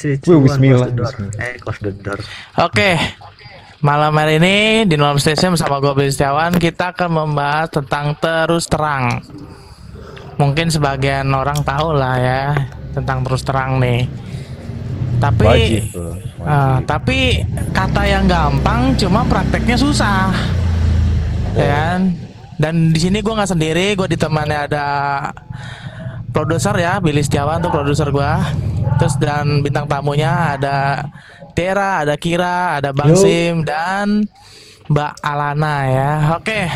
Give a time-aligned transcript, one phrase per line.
[0.00, 1.12] Three, one, bismillah, close the door.
[1.12, 1.44] bismillah.
[1.44, 2.18] Eh, close the door.
[2.58, 2.90] Oke,
[3.80, 8.64] malam hari ini di Malam Station bersama gue Billy Setiawan kita akan membahas tentang terus
[8.64, 9.20] terang.
[10.36, 12.44] Mungkin sebagian orang tahu lah ya
[12.90, 14.08] tentang terus terang nih.
[15.20, 16.16] Tapi Wajib tuh.
[16.16, 16.48] wajib.
[16.48, 20.32] ah, tapi kata yang gampang cuma prakteknya susah.
[21.52, 22.00] Ya kan?
[22.56, 24.86] Dan di sini gue nggak sendiri, gue ditemani ada
[26.30, 28.32] produser ya, Billy Setiawan tuh produser gue.
[28.98, 31.08] Terus dan bintang tamunya ada
[31.52, 33.20] Tera, ada Kira, ada Bang Yo.
[33.20, 34.24] Sim dan
[34.90, 36.12] Mbak Alana ya.
[36.38, 36.66] Oke.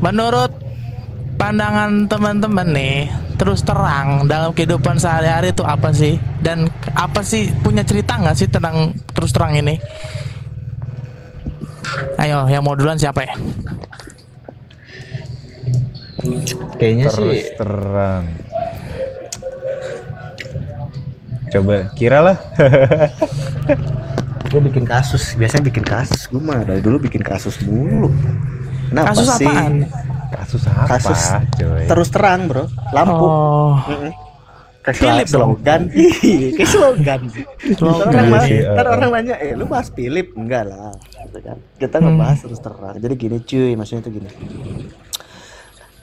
[0.00, 0.52] Menurut
[1.36, 6.16] pandangan teman-teman nih, terus terang dalam kehidupan sehari-hari itu apa sih?
[6.40, 9.76] Dan apa sih punya cerita nggak sih tentang terus terang ini?
[12.20, 13.34] Ayo, yang mau duluan siapa ya?
[16.74, 18.24] Kayaknya Terus sih terang.
[21.50, 22.36] Coba kira lah.
[24.50, 25.34] gue bikin kasus.
[25.34, 26.26] Biasanya bikin kasus.
[26.26, 28.10] Gue mah dari dulu bikin kasus mulu.
[28.88, 29.46] Kenapa Kasus sih?
[29.46, 29.74] apaan?
[30.30, 31.84] Kasus apa, Kasus coy?
[31.86, 32.66] terus terang, bro.
[32.90, 33.18] Lampu.
[33.20, 34.10] Oh, Mm-mm.
[34.80, 35.50] Kayak Philip slo- dong.
[35.58, 35.80] slogan.
[36.24, 37.20] Iya, kayak slogan.
[37.72, 38.10] Slogan.
[38.10, 40.32] Ntar orang, Iya ntar uh, orang nanya, eh lu bahas Philip?
[40.32, 40.94] Enggak lah.
[41.20, 41.56] Gitu kan.
[41.76, 42.04] Kita Hmm.
[42.08, 42.94] ngebahas terus terang.
[42.96, 44.30] Jadi gini cuy, maksudnya itu gini.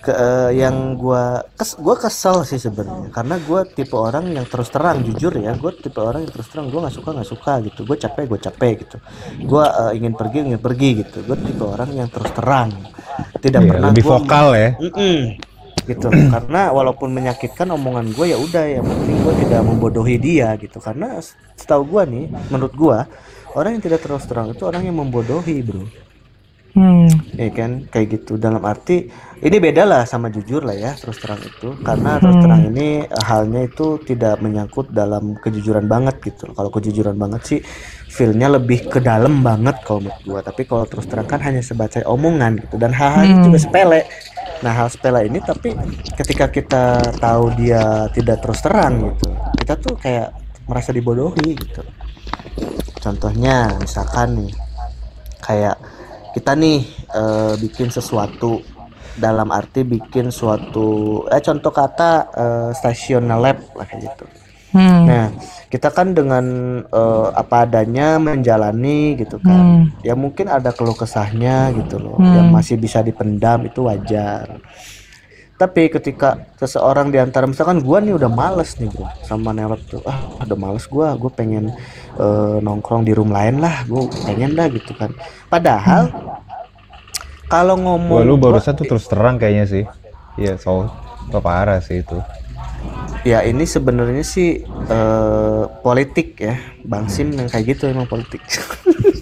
[0.08, 3.12] Ke, eh, yang gua kes, gua kesel sih sebenarnya.
[3.12, 6.72] Karena gua tipe orang yang terus terang jujur ya gue tipe orang yang terus terang
[6.72, 7.80] gue nggak suka nggak suka gitu.
[7.84, 8.98] Gue capek gue capek gitu.
[9.44, 11.18] Gue eh, ingin pergi ingin pergi gitu.
[11.28, 12.72] Gue tipe orang yang terus terang.
[13.44, 14.70] Tidak Iya, pernah lebih gua vokal ya.
[14.80, 15.20] Mm-mm.
[15.88, 16.08] gitu.
[16.08, 20.80] Karena walaupun menyakitkan omongan gue ya udah yang penting gue tidak membodohi dia gitu.
[20.80, 21.20] Karena
[21.60, 22.98] setahu gue nih menurut gue
[23.60, 25.84] orang yang tidak terus terang itu orang yang membodohi bro
[26.74, 27.38] hmm.
[27.38, 27.72] ya kan?
[27.88, 28.36] Kayak gitu.
[28.36, 31.78] Dalam arti ini beda lah sama jujur lah ya terus terang itu.
[31.86, 32.44] Karena terus Hmm.
[32.44, 36.50] terang ini eh, halnya itu tidak menyangkut dalam kejujuran banget gitu.
[36.52, 37.60] Kalau kejujuran banget sih
[38.10, 40.40] feelnya lebih ke dalam banget kalau menurut gua.
[40.42, 42.76] Tapi kalau terus terang kan hanya sebagai omongan gitu.
[42.82, 43.46] Dan hal-hal itu Hmm.
[43.54, 44.02] juga sepele.
[44.66, 45.78] Nah hal sepele ini tapi
[46.18, 49.30] ketika kita tahu dia tidak terus terang gitu
[49.62, 50.34] kita tuh kayak
[50.66, 51.86] merasa dibodohi gitu.
[52.98, 54.52] Contohnya misalkan nih
[55.40, 55.78] kayak
[56.38, 56.86] kita nih
[57.18, 58.62] eh, bikin sesuatu
[59.18, 64.26] dalam arti bikin suatu eh contoh kata eh, stasiun lab lah kayak gitu.
[64.78, 65.08] Hmm.
[65.10, 65.26] Nah,
[65.74, 66.46] kita kan dengan
[66.86, 69.90] eh, apa adanya menjalani gitu kan.
[69.90, 70.06] Hmm.
[70.06, 72.36] Ya mungkin ada keluh kesahnya gitu loh Hmm.
[72.38, 74.62] yang masih bisa dipendam itu wajar.
[75.58, 80.06] Tapi ketika seseorang di antara misalkan gua nih udah males nih bro sama nelot tuh
[80.06, 81.74] ah udah males gua gue pengen
[82.22, 85.10] eh, nongkrong di room lain lah gue pengen dah gitu kan
[85.50, 86.14] padahal
[87.48, 89.84] kalau ngomong Wah, lu barusan tuh terus terang kayaknya sih.
[90.36, 90.92] Iya, so,
[91.32, 92.20] so parah sih itu.
[93.26, 96.56] ya ini sebenarnya sih eh, politik ya
[96.88, 98.40] Bang Sim yang kayak gitu emang politik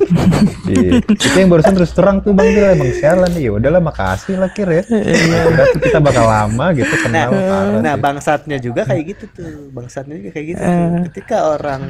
[0.65, 0.99] Iya.
[1.05, 3.51] Itu yang barusan terus terang tuh Bang Bil emang sialan ya.
[3.53, 4.83] Udahlah makasih lah Kir ya.
[4.85, 8.01] Udah tuh kita bakal lama gitu nah, kenal parah nah sih.
[8.01, 10.89] bangsatnya juga kayak gitu tuh bangsatnya juga kayak gitu tuh.
[11.11, 11.81] ketika orang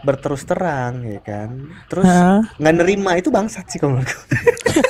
[0.00, 1.48] berterus terang ya kan
[1.92, 2.40] terus Hah?
[2.56, 4.00] nggak nerima itu bangsat sih kalau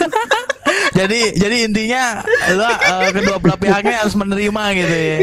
[0.98, 2.22] jadi jadi intinya
[2.54, 5.18] lo eh, kedua belah pihaknya harus menerima gitu ya.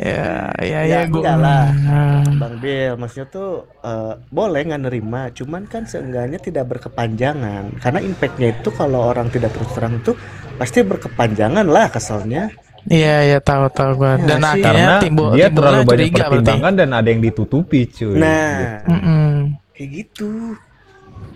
[0.00, 1.20] Ya, ya, ya, Ya, gua.
[1.20, 1.64] enggak lah.
[1.84, 2.24] Ah.
[2.40, 3.50] Bang Bill, maksudnya tuh
[3.84, 7.76] eh, boleh nggak nerima, cuman kan seenggaknya tidak berkepanjangan.
[7.76, 10.16] Karena impactnya itu kalau orang tidak terus terang itu
[10.56, 12.48] pasti berkepanjangan lah keselnya.
[12.88, 14.16] Iya, iya tahu tahu gua.
[14.16, 14.48] Ya, Dan sih.
[14.56, 16.32] akhirnya Karena timbul dia timbullah terlalu banyak curiga berarti.
[16.32, 18.16] pertimbangan dan ada yang ditutupi cuy.
[18.16, 18.56] Nah,
[18.88, 19.30] Mm-mm.
[19.76, 20.30] kayak gitu.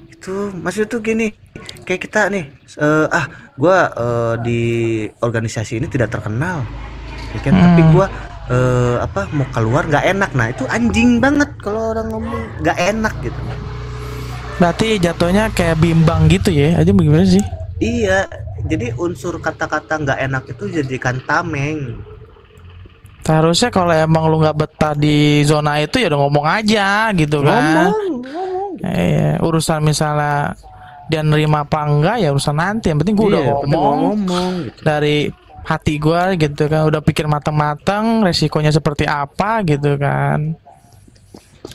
[0.09, 1.27] Itu maksudnya tuh gini,
[1.85, 2.45] kayak kita nih,
[2.81, 4.61] eh, ah, gua eh, di
[5.21, 6.65] organisasi ini tidak terkenal,
[7.31, 7.53] ya kan?
[7.53, 7.93] Tapi Hmm.
[7.93, 8.07] gua
[8.49, 10.31] eh, apa mau keluar nggak enak.
[10.33, 13.41] Nah itu anjing banget kalau orang ngomong nggak enak gitu.
[14.55, 16.79] Berarti jatuhnya kayak bimbang gitu ya.
[16.79, 17.43] Aja bagaimana sih?
[17.83, 18.25] Iya,
[18.65, 21.99] jadi unsur kata-kata nggak enak itu jadikan tameng.
[23.25, 27.89] Seharusnya kalau emang lu nggak betah di zona itu ya udah ngomong aja gitu kan.
[27.89, 28.71] Ngomong, ngomong.
[28.85, 30.53] Iya, urusan misalnya
[31.09, 32.93] dia nerima apa enggak ya urusan nanti.
[32.93, 34.81] Yang penting gua udah Iya, penting ngomong ngomong gitu.
[34.85, 35.17] dari
[35.65, 40.55] hati gua gitu kan, udah pikir matang-matang resikonya seperti apa gitu kan.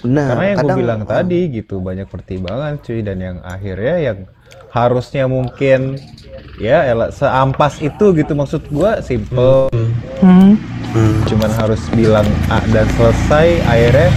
[0.06, 4.18] Nah, Karena yang gue bilang tadi gitu banyak pertimbangan cuy dan yang akhirnya yang
[4.70, 5.98] harusnya mungkin
[6.62, 9.68] ya elah, seampas itu gitu maksud gua simple
[10.20, 10.60] Hmm.
[10.92, 14.10] Hmm, cuman harus bilang A dan selesai akhirnya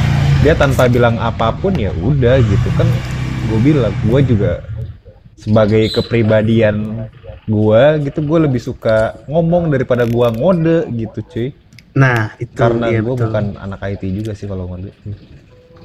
[0.43, 2.89] dia tanpa bilang apa pun ya udah gitu kan
[3.47, 4.67] gue bilang gue juga
[5.39, 7.07] sebagai kepribadian
[7.45, 8.97] gua gitu gue lebih suka
[9.27, 11.49] ngomong daripada gua ngode gitu cuy
[11.93, 13.29] Nah, itu karena iya, gue betul.
[13.29, 14.89] bukan anak IT juga sih kalau ngode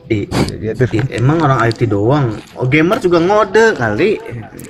[0.08, 0.24] I-
[0.56, 2.32] Dia tuh- i- emang orang IT doang.
[2.56, 4.16] Oh, gamer juga ngode kali.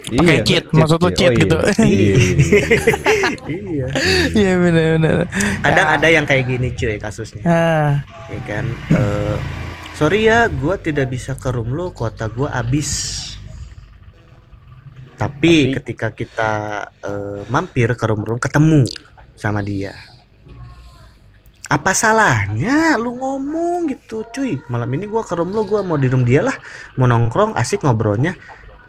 [0.09, 1.37] Pakai cheat, maksud lu cheat iya.
[1.37, 1.57] gitu.
[1.77, 2.15] Iya, iya.
[3.45, 3.85] iya.
[4.41, 5.29] Iya benar-benar.
[5.61, 7.45] Kadang ada yang kayak gini cuy kasusnya.
[7.45, 8.01] Ah,
[8.33, 8.65] Ya kan.
[8.89, 9.35] Eh,
[9.93, 13.36] sorry ya, gua tidak bisa ke room lu, kuota gua habis.
[15.17, 16.51] Tapi, Tapi- ketika kita
[17.01, 18.85] eh, mampir ke room-room ketemu
[19.33, 19.97] sama dia.
[21.67, 24.55] Apa salahnya lu ngomong gitu cuy?
[24.71, 26.55] Malam ini gua ke room lu Gua mau di room dia lah.
[26.95, 28.37] Mau nongkrong asik ngobrolnya.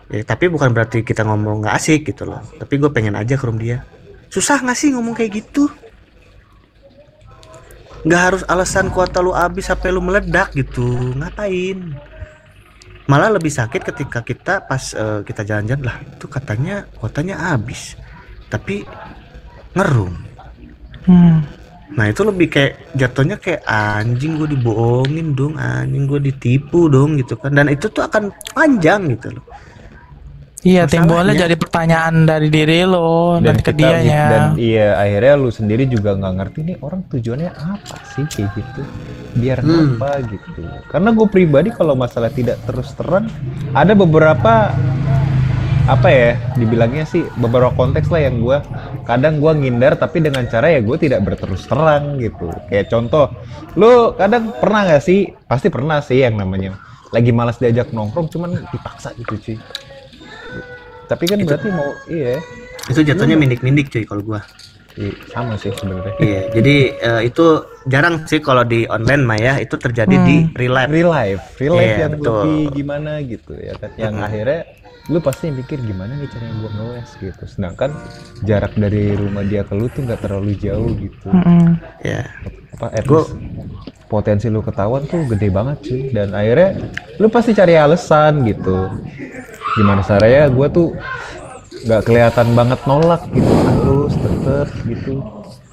[0.08, 2.40] Ya, Tapi bukan berarti kita ngomong nggak asik gitu loh.
[2.56, 3.84] Tapi gue pengen aja ke room dia.
[4.32, 5.68] Susah gak sih ngomong kayak gitu?
[8.08, 10.86] Nggak harus alasan kuota lu habis sampai lu meledak gitu.
[11.18, 11.98] Ngapain
[13.08, 17.96] malah lebih sakit ketika kita pas eh, kita jalan-jalan lah itu katanya kuotanya habis
[18.52, 18.84] tapi
[19.72, 20.12] ngerum.
[21.08, 21.40] Hmm.
[21.88, 27.32] nah itu lebih kayak jatuhnya kayak anjing gue dibohongin dong anjing gue ditipu dong gitu
[27.40, 27.56] kan.
[27.56, 29.47] Dan itu tuh akan panjang gitu loh
[30.58, 34.22] Iya, timbulnya jadi pertanyaan dari diri lo dan, ke kita- dianya.
[34.26, 38.82] dan iya akhirnya lu sendiri juga nggak ngerti nih orang tujuannya apa sih kayak gitu.
[39.38, 39.94] Biar Hmm.
[39.94, 40.60] apa gitu.
[40.84, 43.30] Karena gue pribadi kalau masalah tidak terus terang
[43.70, 44.74] ada beberapa
[45.88, 48.58] apa ya dibilangnya sih beberapa konteks lah yang gue
[49.06, 52.50] kadang gue ngindar tapi dengan cara ya gue tidak berterus terang gitu.
[52.66, 53.30] Kayak contoh
[53.72, 55.32] lu kadang pernah nggak sih?
[55.46, 56.76] Pasti pernah sih yang namanya
[57.08, 59.56] lagi malas diajak nongkrong cuman dipaksa gitu cuy
[61.08, 62.36] tapi kan berarti mau iya.
[62.88, 64.40] Itu jatuhnya mindik-mindik cuy kalau gua.
[64.98, 66.10] Iya, sama sih sebenarnya.
[66.18, 67.46] iya jadi eh, itu
[67.86, 70.90] jarang sih kalau di online mah ya itu terjadi di real life.
[70.90, 72.34] Real life, real life Iya, yang betul.
[72.42, 73.90] lebih gimana gitu ya kan.
[73.94, 74.60] Yang akhirnya
[75.08, 77.44] lu pasti mikir gimana nih caranya gua ngeles gitu.
[77.44, 77.96] Sedangkan
[78.42, 81.28] jarak dari rumah dia ke lu tuh nggak terlalu jauh gitu.
[82.00, 82.28] Ya
[82.70, 83.34] Apa at Gua- least
[84.06, 86.76] potensi lu ketahuan tuh gede banget sih dan akhirnya
[87.16, 88.88] lu pasti cari alasan gitu.
[89.74, 90.92] Gimana caranya gua tuh
[91.78, 95.14] nggak kelihatan banget nolak gitu harus tetep gitu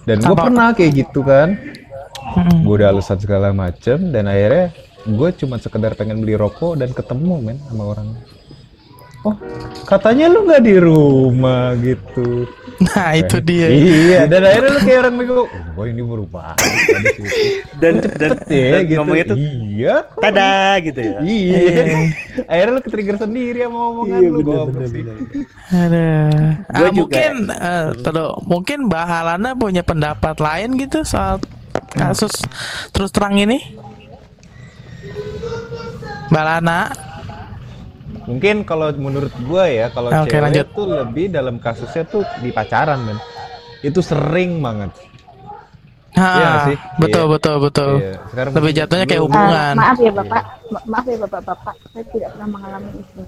[0.06, 1.58] dan gue pernah kayak gitu kan
[2.38, 2.62] Mm-mm.
[2.62, 4.70] gue udah alasan segala macem dan akhirnya
[5.02, 8.14] gue cuma sekedar pengen beli rokok dan ketemu men sama orang
[9.26, 9.36] oh
[9.84, 12.46] katanya lu nggak di rumah gitu
[12.76, 13.72] Nah, itu dia.
[13.72, 16.60] iya dan akhirnya lu kayak orang bego oh ini berubah
[17.80, 20.20] dan dan, ya dan gitu ngomongnya tuh iya kok.
[20.20, 21.96] tada gitu ya iya Iya.
[22.44, 25.16] akhirnya lu ketrigger sendiri sama omongan Iya, lu bener, bener, bener.
[25.72, 26.52] Aduh.
[26.68, 31.40] Gua Ah, mungkin eh, tuh, mungkin Mbak Halana punya pendapat lain gitu soal
[31.90, 32.44] kasus
[32.92, 33.64] terus terang ini.
[36.28, 36.80] Mbak Lana,
[38.26, 40.68] Mungkin kalau menurut gua ya, kalau Oke, cewek lanjut.
[40.74, 43.18] tuh lebih dalam kasusnya tuh di pacaran, men.
[43.80, 44.90] Itu sering banget.
[46.16, 46.78] Ha, Iya sih?
[46.98, 47.32] betul Iya.
[47.32, 47.92] betul betul.
[48.00, 49.74] Iya, sekarang Lebih jatuhnya kayak Ah, hubungan.
[49.76, 53.22] maaf ya bapak, Ma- maaf ya bapak-bapak, saya tidak pernah mengalami itu.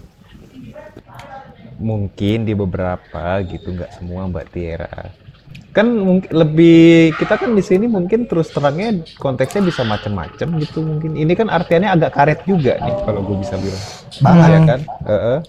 [1.77, 5.13] Mungkin di beberapa gitu, nggak semua Mbak Tiara.
[5.77, 11.13] Kan mungkin lebih kita kan di sini mungkin terus terangnya konteksnya bisa macam-macam gitu mungkin.
[11.13, 13.83] Ini kan artiannya agak karet juga nih kalau gue bisa bilang.
[14.25, 14.49] Banget.
[14.49, 14.79] Ya kan?
[15.05, 15.39] Heeh.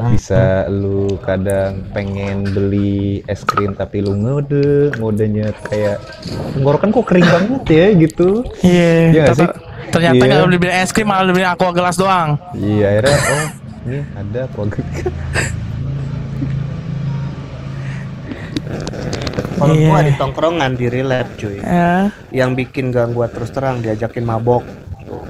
[0.00, 5.98] bisa lu kadang pengen beli es krim tapi lu ngode ngodenya kayak
[6.54, 8.28] tenggorokan kok kering banget ya gitu
[8.64, 8.94] Iya.
[9.12, 9.48] Iya ter- sih?
[9.90, 12.38] Ternyata nggak beli es krim malah beli aqua gelas doang.
[12.56, 13.46] iya akhirnya oh
[13.90, 14.86] ini ada program
[19.60, 19.86] kalau Iya.
[19.86, 22.08] gua di tongkrongan di life cuy Ya.
[22.32, 24.64] yang bikin gang gua terus terang diajakin mabok
[25.04, 25.20] tuh.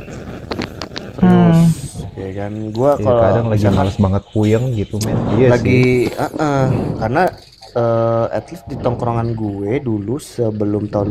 [1.19, 1.67] terus Hmm.
[2.15, 6.15] ya kan gua ya, kalau kadang lagi males banget puyeng gitu men iya lagi sih
[6.15, 6.65] uh-uh,
[6.97, 7.23] karena
[7.71, 11.07] eh, at least di tongkrongan gue dulu sebelum tahun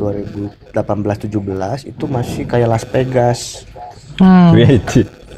[0.76, 3.64] 2018-17 itu masih kayak Las Vegas
[4.20, 4.52] Hmm.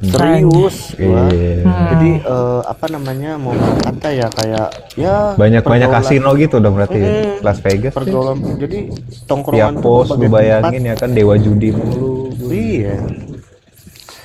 [0.01, 1.61] Serius gua Iya.
[1.93, 4.67] jadi eh, apa namanya mau kata ya kayak
[4.97, 7.09] ya banyak banyak kasino gitu dong berarti ya.
[7.09, 7.45] Mm.
[7.45, 7.97] Las Vegas ya.
[8.01, 8.79] pergaulan jadi
[9.29, 12.97] tongkrongan tuh pos lu bayangin ya kan dewa judi mulu Iya.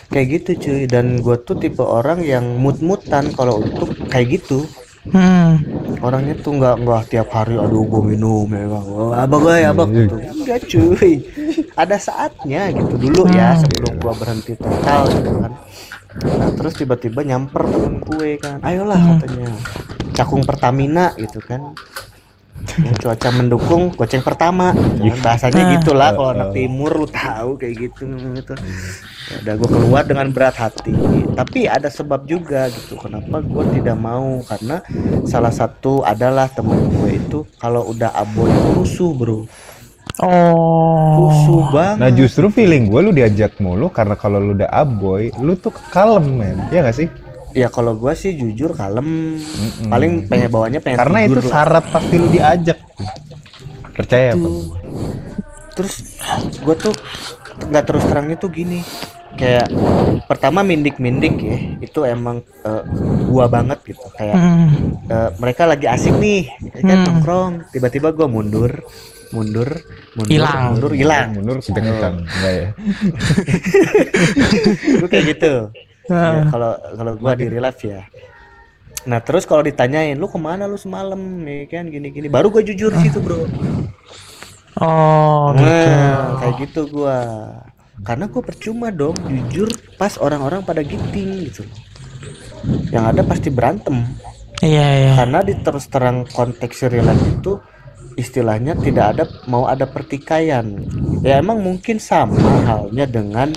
[0.06, 4.64] Kayak gitu cuy dan gue tuh tipe orang yang mut-mutan kalau untuk kayak gitu.
[5.06, 5.62] Hmm.
[6.02, 8.86] Orangnya tuh nggak nggak tiap hari aduh gue minum ya bang.
[8.86, 10.16] Oh, abang gue ya abang gitu.
[10.18, 11.12] Enggak cuy.
[11.76, 15.52] Ada saatnya gitu dulu ya sebelum gua berhenti total gitu kan.
[16.24, 18.58] Nah terus tiba-tiba nyamper temen gue kan.
[18.64, 19.52] Ayolah katanya.
[20.16, 21.76] Cakung Pertamina gitu kan.
[22.80, 25.22] Yang cuaca mendukung goceng pertama gitu kan.
[25.22, 25.70] bahasanya Ah.
[25.76, 28.54] gitulah kalau anak timur lu tahu kayak gitu gitu
[29.42, 30.94] udah gue keluar dengan berat hati
[31.34, 34.80] tapi ada sebab juga gitu kenapa gue tidak mau karena
[35.26, 39.44] salah satu adalah temen gue itu kalau udah aboy rusuh bro
[40.20, 41.28] Oh.
[41.28, 41.96] Rusuh banget.
[42.00, 46.24] Nah justru feeling gue lu diajak mulu karena kalau lu udah aboy, lu tuh kalem
[46.40, 47.08] men, ya gak sih?
[47.56, 49.40] Ya kalau gua sih jujur kalem.
[49.88, 51.48] Paling pengen bawanya pengen Karena itu lah.
[51.48, 52.76] syarat pasti lu diajak.
[53.96, 54.48] Percaya apa?
[55.72, 55.94] Terus
[56.60, 56.92] gua tuh
[57.56, 58.84] nggak terus terangnya tuh gini.
[59.40, 59.72] Kayak
[60.28, 62.84] pertama mindik-mindik ya, itu emang eh,
[63.24, 64.04] gua banget gitu.
[64.16, 64.68] Kayak Hmm.
[65.08, 67.72] eh, mereka lagi asik nih, kan nongkrong.
[67.72, 68.84] Tiba-tiba gua mundur,
[69.34, 69.70] mundur,
[70.14, 70.62] mundur, Hilang.
[70.74, 71.28] mundur, hilang.
[71.34, 72.68] Mundur kencang enggak ya?
[75.02, 75.52] Gue kayak gitu.
[76.06, 76.38] Ah.
[76.38, 78.06] Ya, kalau kalau gua di real life ya.
[79.06, 82.94] Nah terus kalau ditanyain lu ke mana lu semalam nih kan gini-gini baru gue jujur
[82.98, 83.46] situ bro.
[84.76, 85.64] Oh, gitu.
[85.64, 87.18] Nah, kayak gitu gua.
[88.04, 91.64] Karena gue percuma dong jujur pas orang-orang pada giting gitu.
[92.92, 94.04] Yang ada pasti berantem.
[94.60, 95.12] Iya, iya.
[95.16, 97.56] Karena di terus terang konteks real life itu
[98.16, 100.64] istilahnya tidak ada mau ada pertikaian.
[101.20, 103.52] Ya emang mungkin sama halnya dengan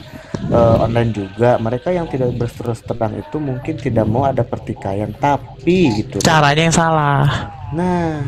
[0.51, 1.55] eh, online juga.
[1.57, 6.19] Mereka yang tidak berterus terang itu mungkin tidak mau ada pertikaian, tapi gitu.
[6.19, 7.25] Caranya yang salah.
[7.71, 8.19] Nah,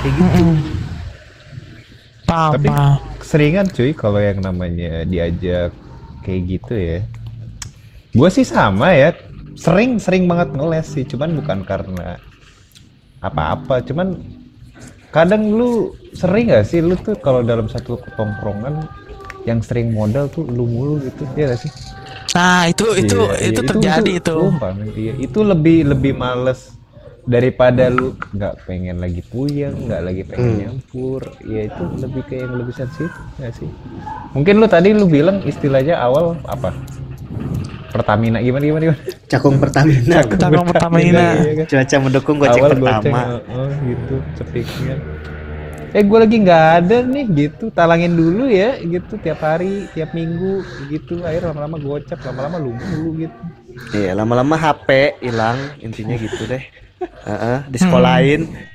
[0.00, 0.44] kayak gitu.
[2.30, 2.94] Paham, Tapi paham.
[3.18, 5.74] keseringan cuy kalau yang namanya diajak
[6.22, 6.98] kayak gitu ya.
[8.14, 9.10] Gue sih sama ya,
[9.58, 12.22] sering sering banget ngeles sih, cuman bukan karena
[13.20, 14.16] apa-apa, cuman
[15.12, 18.86] kadang lu sering gak sih lu tuh kalau dalam satu tongkrongan
[19.48, 21.72] yang sering modal tuh lu mulu gitu ya gak sih?
[22.30, 24.34] Nah, itu itu Iya, itu iya, terjadi itu.
[24.38, 24.88] sumpah, men.
[24.94, 26.70] Iya, itu lebih lebih males
[27.26, 30.60] daripada lu nggak pengen lagi puyeng, nggak lagi pengen Hmm.
[30.62, 31.20] nyampur.
[31.42, 33.68] Ya itu lebih ke yang lebih sensitif nggak sih?
[34.30, 36.70] Mungkin lu tadi lu bilang istilahnya awal apa?
[37.90, 39.02] Pertamina gimana gimana gimana?
[39.30, 40.26] Cakung Pertamina.
[40.42, 41.26] Cakung Pertamina.
[41.38, 41.66] Iya kan?
[41.70, 42.98] Cuaca mendukung goceng awal pertama.
[42.98, 44.96] goceng, oh, gitu cepiknya.
[45.90, 50.62] Eh gue lagi nggak ada nih gitu, talangin dulu ya gitu tiap hari, tiap minggu
[50.90, 51.22] gitu.
[51.22, 53.38] Akhirnya lama-lama gocap, lama-lama lu mulu gitu.
[53.94, 56.62] Iya, lama-lama HP hilang, intinya gitu deh.
[57.30, 58.69] Heeh, di sekolahin.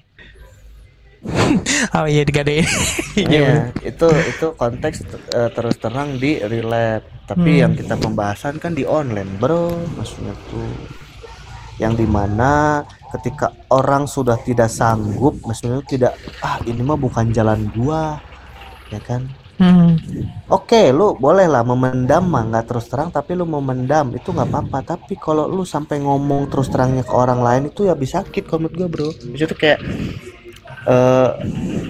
[1.98, 2.66] Oh iya digadein.
[3.16, 7.08] Iya, itu itu konteks eh, terus terang di relate.
[7.26, 9.72] Tapi yang kita pembahasan kan di online, bro.
[9.96, 10.68] Maksudnya tuh
[11.80, 12.84] yang di mana
[13.16, 16.14] ketika orang sudah tidak sanggup, maksudnya tidak
[16.44, 18.20] ah ini mah bukan jalan gua,
[18.92, 19.28] ya kan?
[19.56, 19.96] Hmm.
[20.52, 24.80] Oke, lu boleh lah memendam mah nggak terus terang, tapi lu memendam itu nggak apa-apa.
[24.84, 28.74] Tapi kalau lu sampai ngomong terus terangnya ke orang lain itu ya bisa sakit menurut
[28.76, 29.10] gua, bro.
[29.16, 29.80] Maksudnya tuh kayak
[30.86, 31.30] eh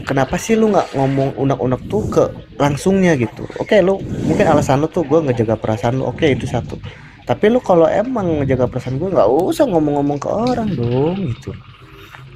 [0.07, 2.23] kenapa sih lu nggak ngomong unek-unek tuh ke
[2.55, 3.43] langsungnya gitu?
[3.59, 6.07] Oke, lu mungkin alasan lu tuh gua ngejaga perasaan lu.
[6.07, 6.79] Oke, itu satu.
[7.27, 11.51] Tapi lu kalau emang ngejaga perasaan gua nggak usah ngomong-ngomong ke orang dong gitu.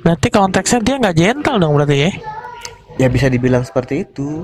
[0.04, 2.12] Berarti konteksnya dia nggak gentle dong berarti ya?
[3.00, 4.44] Ya bisa dibilang seperti itu.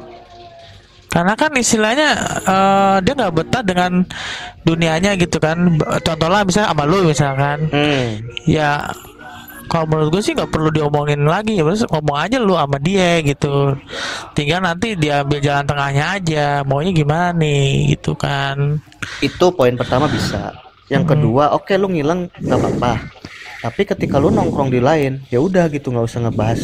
[1.12, 2.10] Karena kan istilahnya
[2.43, 4.03] eh, dia nggak betah dengan
[4.67, 5.79] dunianya gitu kan.
[6.03, 8.19] Contohnya misalnya sama lu misalkan, Hmm.
[8.43, 8.84] ya
[9.65, 13.19] kalau menurut gue sih nggak perlu diomongin lagi ya terus ngomong aja lu sama dia
[13.25, 13.75] gitu.
[14.38, 18.79] Tinggal nanti dia ambil jalan tengahnya aja maunya gimana nih gitu kan.
[19.19, 20.53] Itu poin pertama bisa.
[20.88, 22.93] Yang kedua oke lu ngilang nggak apa-apa.
[23.65, 26.62] Tapi ketika lu nongkrong di lain ya udah gitu nggak usah ngebahas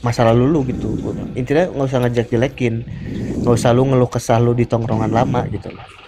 [0.00, 0.96] masa lalu lu gitu.
[1.36, 2.74] Intinya nggak usah ngejek jelekin
[3.44, 5.68] nggak usah lu ngeluh kesah lu di tongkrongan lama gitu.
[5.70, 6.05] loh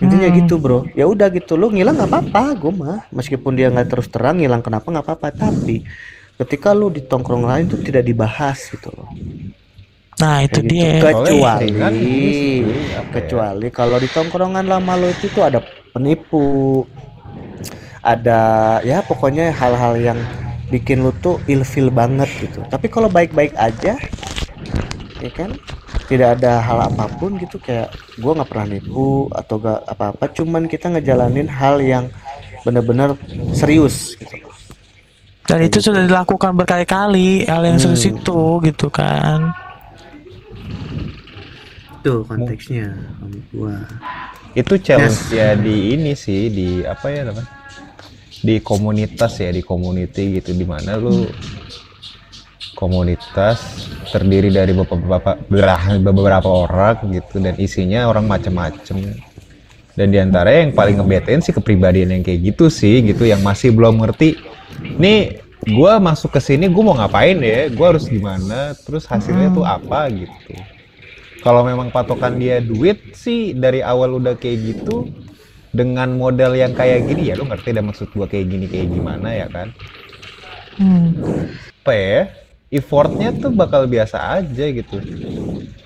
[0.00, 0.84] intinya gitu bro.
[0.92, 1.54] Ya udah gitu.
[1.54, 3.00] Lu ngilang nggak apa-apa gue mah.
[3.14, 5.28] Meskipun dia nggak terus terang ngilang kenapa nggak apa-apa.
[5.34, 5.84] Tapi
[6.40, 9.08] ketika lu di tongkrong lain tuh tidak dibahas gitu loh.
[10.18, 10.74] Nah itu Kayak gitu.
[10.74, 10.92] dia.
[11.02, 12.58] Kecuali ini sih,
[12.94, 13.02] apa ya?
[13.10, 15.58] kecuali kalau di tongkrongan lama lo itu tuh ada
[15.90, 16.82] penipu.
[18.04, 18.40] Ada
[18.84, 20.18] ya pokoknya hal-hal yang
[20.68, 22.60] bikin lu tuh ilfil banget gitu.
[22.68, 23.96] Tapi kalau baik-baik aja
[25.24, 25.56] ya kan
[26.04, 27.88] tidak ada hal apa pun gitu kayak
[28.20, 30.24] gua nggak pernah nipu atau gak apa-apa.
[30.36, 32.12] Cuman kita ngejalanin hal yang
[32.64, 33.12] bener-bener
[33.52, 34.40] serius gitu.
[35.44, 39.52] dan itu sudah dilakukan berkali-kali hal yang serius itu gitu kan.
[42.00, 42.88] Tuh konteksnya
[43.20, 43.76] menurut gua.
[44.56, 47.48] Itu challenge ya di ini sih di apa ya namanya?
[48.44, 51.28] Di komunitas ya di community gitu di mana lu
[52.76, 59.14] komunitas terdiri dari beberapa beberapa, beberapa orang gitu dan isinya orang macem-macem.
[59.94, 63.70] Dan di antara yang paling ngebetain sih kepribadian yang kayak gitu sih gitu yang masih
[63.70, 64.34] belum ngerti
[64.98, 65.38] nih
[65.70, 67.70] gua masuk ke sini gua mau ngapain ya?
[67.70, 68.74] Gua harus gimana?
[68.82, 70.10] Terus hasilnya tuh apa?
[70.10, 70.54] gitu.
[71.46, 75.06] Kalau memang patokan dia duit sih dari awal udah kayak gitu
[75.70, 79.28] dengan modal yang kayak gini ya lu ngerti dah maksud gua kayak gini kayak gimana
[79.30, 79.70] ya kan?
[80.74, 81.14] Hmm.
[81.86, 82.22] apa ya
[82.72, 84.96] effortnya tuh bakal biasa aja gitu.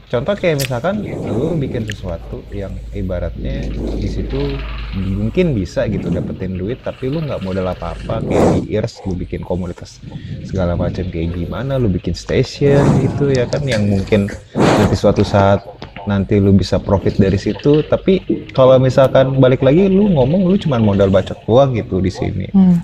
[0.08, 3.68] Contoh kayak misalkan lu bikin sesuatu yang ibaratnya
[4.00, 4.56] di situ
[4.96, 9.44] mungkin bisa gitu dapetin duit tapi lu nggak modal apa-apa kayak di ears lu bikin
[9.44, 10.00] komunitas
[10.48, 15.60] segala macam kayak gimana lu bikin station gitu ya kan yang mungkin nanti suatu saat
[16.08, 17.84] nanti lu bisa profit dari situ.
[17.84, 18.24] Tapi
[18.56, 22.48] kalau misalkan balik lagi lu ngomong lu cuma modal bacot doang gitu di sini.
[22.56, 22.80] Hmm.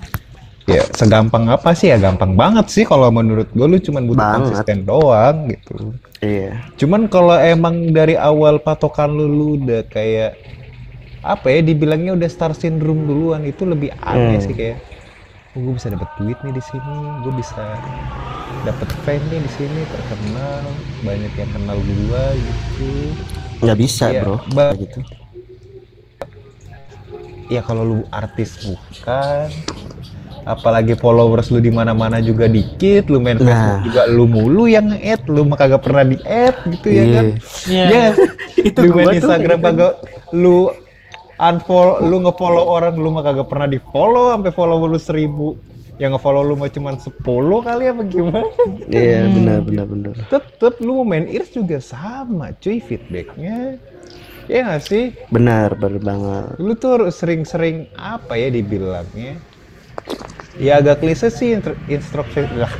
[0.65, 4.37] Ya segampang apa sih ya gampang banget sih kalau menurut gue lu cuma butuh Banget.
[4.41, 6.57] konsisten doang gitu Iya.
[6.73, 10.33] cuman kalau emang dari awal patokan lu, lu udah kayak
[11.21, 14.41] apa ya dibilangnya udah star syndrome duluan itu lebih aneh Hmm.
[14.41, 14.77] sih kayak
[15.53, 17.63] oh, gue bisa dapat duit nih di sini gue bisa
[18.61, 20.61] dapat fame nih di sini terkenal
[21.01, 22.89] banyak yang kenal gua gitu
[23.55, 24.35] Nggak bisa Iya, bro.
[24.43, 24.99] Kayak gitu.
[27.47, 29.47] ya kalau lu artis bukan
[30.45, 33.49] apalagi followers lu di mana-mana juga dikit lu main Nah.
[33.49, 37.25] Facebook juga lu mulu yang add lu mah kagak pernah di add gitu ya kan?
[37.65, 37.85] Iya.
[37.89, 38.05] ya.
[38.69, 39.93] Itu lu main Instagram kagak
[40.31, 40.69] lu
[41.35, 45.57] unfollow lu ngefollow orang lu mah kagak pernah di follow sampai follow lu seribu.
[45.95, 47.23] Yang ngefollow lu mah cuma 10
[47.65, 48.51] kali apa gimana?
[48.91, 50.13] Iya benar benar benar.
[50.29, 53.81] tetep lu mau main ears juga sama cuy feedbacknya.
[54.45, 55.09] Ya nggak sih?
[55.33, 56.45] Benar benar banget.
[56.61, 59.41] lu tuh harus sering-sering apa ya dibilangnya
[60.55, 61.57] ya agak klise sih
[61.91, 62.71] instruction lah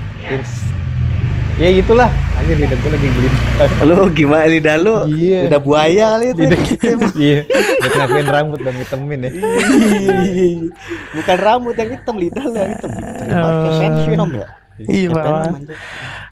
[1.56, 3.30] ya itulah anjir lidah gue lagi beli
[3.88, 5.08] Lu gimana lidah lu?
[5.08, 5.48] Iya.
[5.48, 6.42] Udah buaya kali itu.
[6.44, 6.60] lidah
[7.16, 7.40] iya
[7.96, 9.32] ngakuin rambut dan ngitemin ya
[11.16, 12.92] Bukan rambut yang hitam, lidah lu yang hitam.
[13.32, 13.72] Oh.
[13.80, 14.48] sensium ya.
[14.76, 15.44] Iya, Kayak Pak.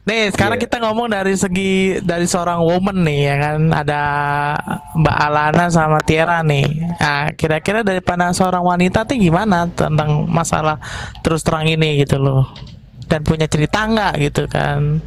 [0.04, 0.64] Nih, sekarang Iya.
[0.68, 1.72] kita ngomong dari segi
[2.04, 4.02] dari seorang woman nih ya kan ada
[5.00, 6.68] Mbak Alana sama Tiara nih.
[7.00, 10.76] Nah, kira-kira dari pandang seorang wanita tuh gimana tentang masalah
[11.24, 12.52] terus terang ini gitu loh.
[13.08, 15.00] Dan punya cerita nggak gitu kan?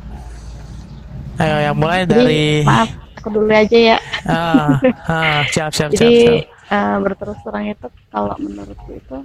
[1.36, 2.88] Ayo yang mulai Jadi, dari maaf,
[3.20, 3.98] aku dulu aja ya.
[4.24, 4.80] ah,
[5.12, 6.00] ah, siap siap siap.
[6.00, 6.72] Jadi siap.
[6.72, 9.16] eh, berterus terang itu kalau menurutku itu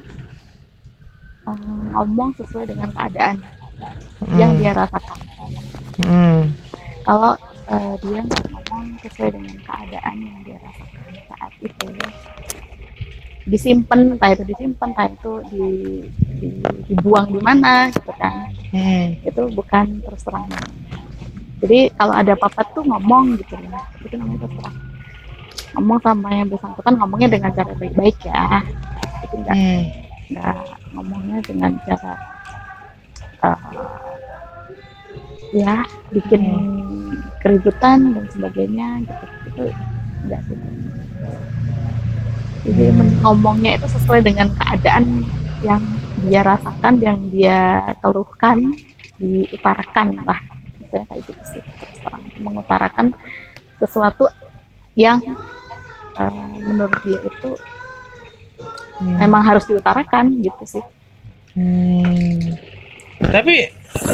[1.48, 1.56] eh,
[1.96, 3.40] ngomong sesuai dengan keadaan
[4.32, 5.20] yang Hmm, dia rasakan.
[6.00, 6.42] hmm,
[7.04, 7.34] Kalau
[7.68, 11.88] eh, dia ngomong sesuai dengan keadaan yang dia rasakan saat itu,
[13.44, 15.66] disimpan, entah itu disimpan, entah itu di,
[16.40, 18.54] di- dibuang di mana, gitu kan?
[18.72, 20.48] hmm, Itu bukan terus terang.
[21.62, 24.78] Jadi kalau ada apa-apa tuh ngomong gitu loh, itu namanya terus terang.
[25.72, 28.66] Ngomong sama yang bersangkutan ngomongnya dengan cara baik-baik ya.
[29.24, 29.82] Itu enggak hmm,
[30.32, 30.56] nggak
[30.92, 32.14] ngomongnya dengan cara
[33.46, 33.60] eh,
[35.52, 36.44] ya bikin
[37.42, 39.26] keributan dan sebagainya gitu.
[39.50, 39.64] Itu
[40.26, 40.66] enggak gitu
[42.62, 45.26] jadi men- ngomongnya itu sesuai dengan keadaan
[45.66, 45.82] yang
[46.22, 48.78] dia rasakan yang dia keluhkan
[49.18, 50.38] diutarakan lah.
[50.78, 51.64] Misalnya kayak gitu sih.
[52.42, 53.18] Mengutarakan
[53.82, 54.30] sesuatu
[54.94, 55.18] yang
[56.22, 57.50] eh, menurut dia itu
[59.02, 59.18] hmm.
[59.26, 60.86] memang harus diutarakan gitu sih.
[61.58, 62.62] Hmm.
[63.30, 63.56] Tapi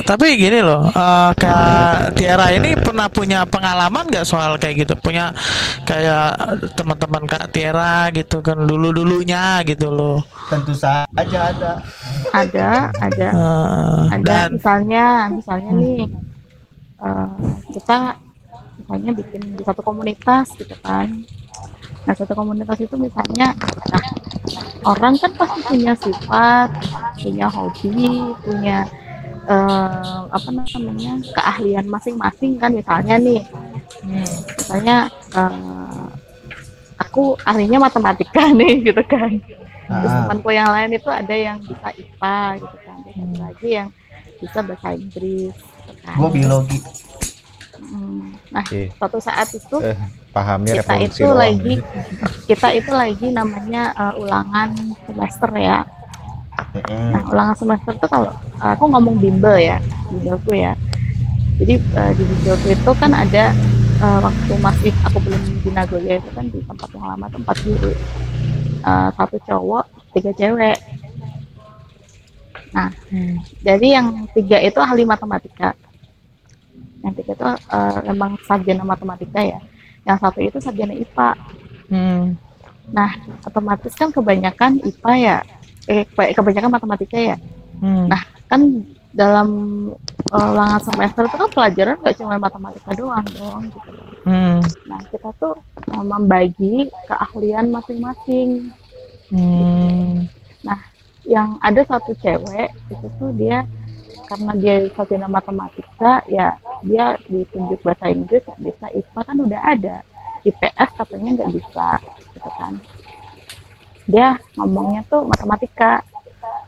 [0.03, 4.93] tapi gini loh, eh, Kak Tiara ini pernah punya pengalaman nggak soal kayak gitu?
[4.99, 5.31] Punya
[5.85, 6.33] kayak
[6.73, 10.19] teman-teman Kak Tiara gitu kan dulu dulunya gitu loh.
[10.49, 11.05] Tentu saja
[11.53, 11.71] ada.
[12.33, 15.99] ada ada Eh, ada dan misalnya misalnya nih
[16.99, 17.29] eh,
[17.71, 18.17] kita
[18.81, 21.07] misalnya bikin di satu komunitas gitu kan
[22.07, 23.51] nah satu komunitas itu misalnya
[24.87, 26.69] orang kan pasti punya sifat
[27.17, 27.91] punya hobi
[28.45, 28.77] punya
[29.47, 33.41] eh, apa namanya keahlian masing-masing kan misalnya nih.
[34.57, 34.97] Misalnya
[35.35, 36.05] eh,
[36.97, 39.31] aku ahlinya matematika nih gitu kan.
[39.87, 42.97] Terus Ah, temanku yang lain itu ada yang bisa IPA gitu kan.
[42.99, 43.89] Ada satu lagi yang
[44.43, 46.15] bisa bahasa Inggris gitu kan.
[46.19, 46.77] gua biologi.
[47.77, 48.89] Mm, nah Oke.
[48.97, 49.95] suatu saat itu eh,
[50.33, 51.73] pahamnya kita itu lagi
[52.49, 54.73] kita itu lagi namanya eh, ulangan
[55.05, 55.85] semester ya
[56.77, 57.09] Mm-mm.
[57.13, 60.73] nah ulangan semester itu kalau aku ngomong bimbel ya bimbelku ya
[61.57, 63.49] jadi eh, di bimbelku itu kan ada
[63.97, 67.93] eh, waktu masih aku belum di Nagoya itu kan di tempat yang lama tempat guru
[68.77, 69.83] Eh, satu cowok
[70.15, 70.77] tiga cewek
[72.71, 73.41] nah Hmm.
[73.59, 75.75] jadi yang tiga itu ahli matematika
[77.01, 77.47] yang tiga itu
[78.05, 79.59] memang sarjana matematika ya
[80.03, 81.31] yang satu itu sarjana IPA
[81.87, 82.37] Hmm.
[83.43, 85.37] otomatis kan kebanyakan IPA ya
[85.87, 87.37] eh ke- kebanyakan matematika ya
[87.77, 88.09] Hmm.
[88.09, 88.17] Nah,
[88.49, 88.61] kan
[89.13, 89.49] dalam
[90.33, 93.91] ulangan semester itu kan pelajaran nggak cuma matematika doang dong gitu
[94.27, 94.59] Hmm.
[94.89, 95.55] nah kita tuh
[95.87, 98.73] eh, membagi keahlian masing-masing
[99.29, 100.25] Hmm.
[101.27, 103.67] yang ada satu cewek itu tuh dia
[104.27, 109.95] karena dia sarjana matematika ya dia ditunjuk bahasa Inggris nggak bisa IPA kan udah ada
[110.47, 111.87] IPS katanya nggak bisa
[112.31, 112.79] gitu kan
[114.07, 116.01] dia ngomongnya tuh matematika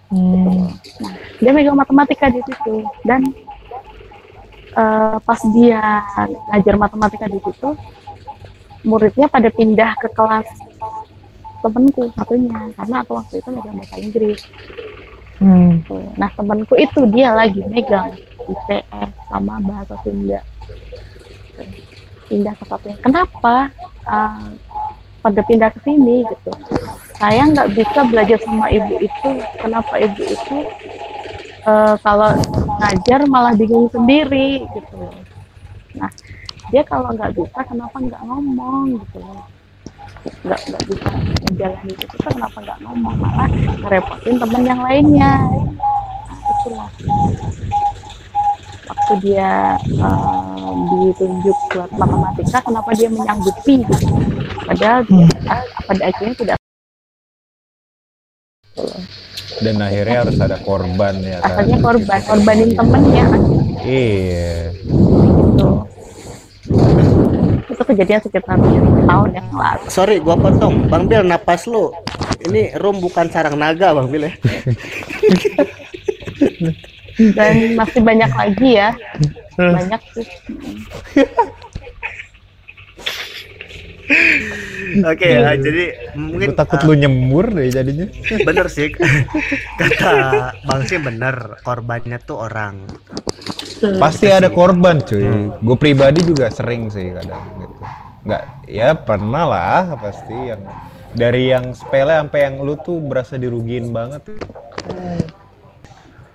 [0.10, 0.74] Hmm.
[1.06, 3.22] Nah, dia megang matematika di situ dan
[4.74, 6.02] eh, pas dia
[6.50, 7.78] ngajar matematika di situ,
[8.90, 10.50] muridnya pada pindah ke kelas
[11.62, 14.42] temenku satunya karena aku waktu itu megang bahasa Inggris.
[15.38, 15.86] Hmm.
[15.86, 16.10] Tuh.
[16.18, 18.18] Nah temanku itu dia lagi megang
[18.50, 20.42] IPS sama bahasa Sunda.
[22.26, 22.98] Pindah ke satunya.
[23.06, 23.70] Kenapa?
[24.10, 24.42] Ah,
[25.20, 26.52] pada pindah ke sini gitu.
[27.20, 29.30] Saya nggak bisa belajar sama ibu itu.
[29.60, 30.58] Kenapa ibu itu
[31.68, 32.32] eh, kalau
[32.80, 34.98] ngajar malah bingung sendiri gitu.
[36.00, 36.12] Nah
[36.70, 39.20] dia kalau nggak bisa kenapa nggak ngomong gitu
[40.46, 41.10] nggak nggak bisa
[41.50, 43.50] menjalani itu kenapa nggak ngomong malah
[43.82, 45.34] ngerepotin temen yang lainnya
[46.30, 46.90] nah, itulah
[48.90, 53.86] waktu dia eh, ditunjuk buat matematika kenapa dia menyanggupi
[54.66, 55.28] padahal dia
[55.86, 56.58] pada akhirnya tidak
[59.60, 61.52] dan akhirnya harus ada korban ya kan?
[61.52, 63.28] Asalnya korban korbanin temennya.
[63.84, 64.72] Iya.
[64.72, 65.70] Gitu.
[67.68, 68.56] Itu kejadian sekitar
[69.04, 69.84] tahun yang lalu.
[69.92, 70.88] Sorry, gua potong.
[70.88, 71.92] Bang Bil, napas lu.
[72.40, 74.34] Ini room bukan sarang naga, Bang Bil ya.
[77.36, 78.90] dan masih banyak lagi ya.
[79.60, 80.28] Banyak sih.
[85.06, 88.10] Oke, ya, jadi mungkin gue takut uh, lu nyembur deh jadinya.
[88.42, 88.90] bener sih.
[89.80, 90.10] Kata
[90.66, 92.90] Bang sih bener korbannya tuh orang.
[93.80, 95.54] pasti ada korban cuy.
[95.62, 97.76] Gue pribadi juga sering sih kadang gitu.
[98.28, 100.62] Nggak ya pernah lah pasti yang
[101.14, 104.26] dari yang sepele sampai yang lu tuh berasa dirugiin banget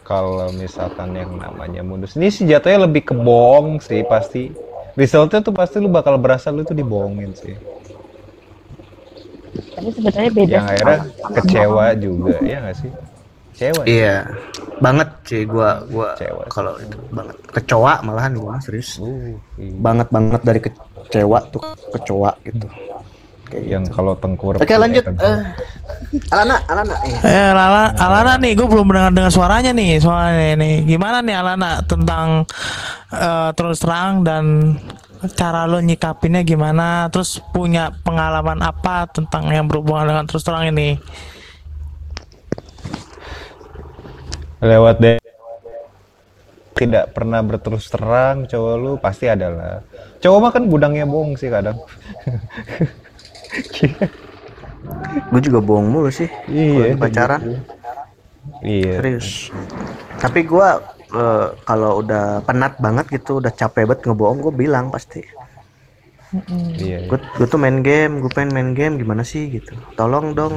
[0.05, 4.53] kalau misalkan yang namanya modus ini sih jatuhnya lebih ke bohong sih pasti
[4.95, 7.57] resultnya tuh pasti lu bakal berasa lu tuh dibohongin sih
[9.75, 11.99] tapi sebenarnya beda yang sih akhirnya sama- sama kecewa bohong.
[11.99, 12.91] juga ya nggak sih
[13.55, 13.87] kecewa ya?
[13.87, 14.17] Iya,
[14.83, 16.43] banget sih gua gua Kecewa.
[16.51, 18.99] kalau itu banget kecoa malahan gua serius.
[18.99, 19.79] Uh, iya.
[19.79, 21.63] Banget banget dari kecewa tuh
[21.95, 22.67] kecoa gitu.
[23.45, 25.05] Kayak yang kalau tengkur Oke lanjut.
[25.05, 25.39] Eh,
[26.33, 26.95] Alana, Alana.
[27.05, 30.75] Eh, Eh, Lala, Alana nih, gue belum mendengar dengar suaranya nih, suaranya nih.
[30.89, 32.49] Gimana nih Alana tentang
[33.13, 34.77] eh, terus terang dan
[35.37, 37.13] cara lo nyikapinnya gimana?
[37.13, 40.97] Terus punya pengalaman apa tentang yang berhubungan dengan terus terang ini?
[44.65, 45.19] lewat deh
[46.75, 49.85] tidak pernah berterus terang cowok lu pasti adalah
[50.25, 51.77] cowok mah kan gudangnya bohong sih kadang
[55.33, 56.29] gue juga bohong mulu sih.
[56.51, 57.41] Iya, pacaran
[58.65, 59.29] iya serius.
[60.23, 60.69] Tapi gua
[61.13, 65.21] eh, kalau udah penat banget gitu, udah capek banget ngebohong, gue bilang pasti.
[66.81, 69.75] iya Gue gue tuh main game, gue pengen main game gimana sih gitu.
[69.99, 70.55] Tolong dong.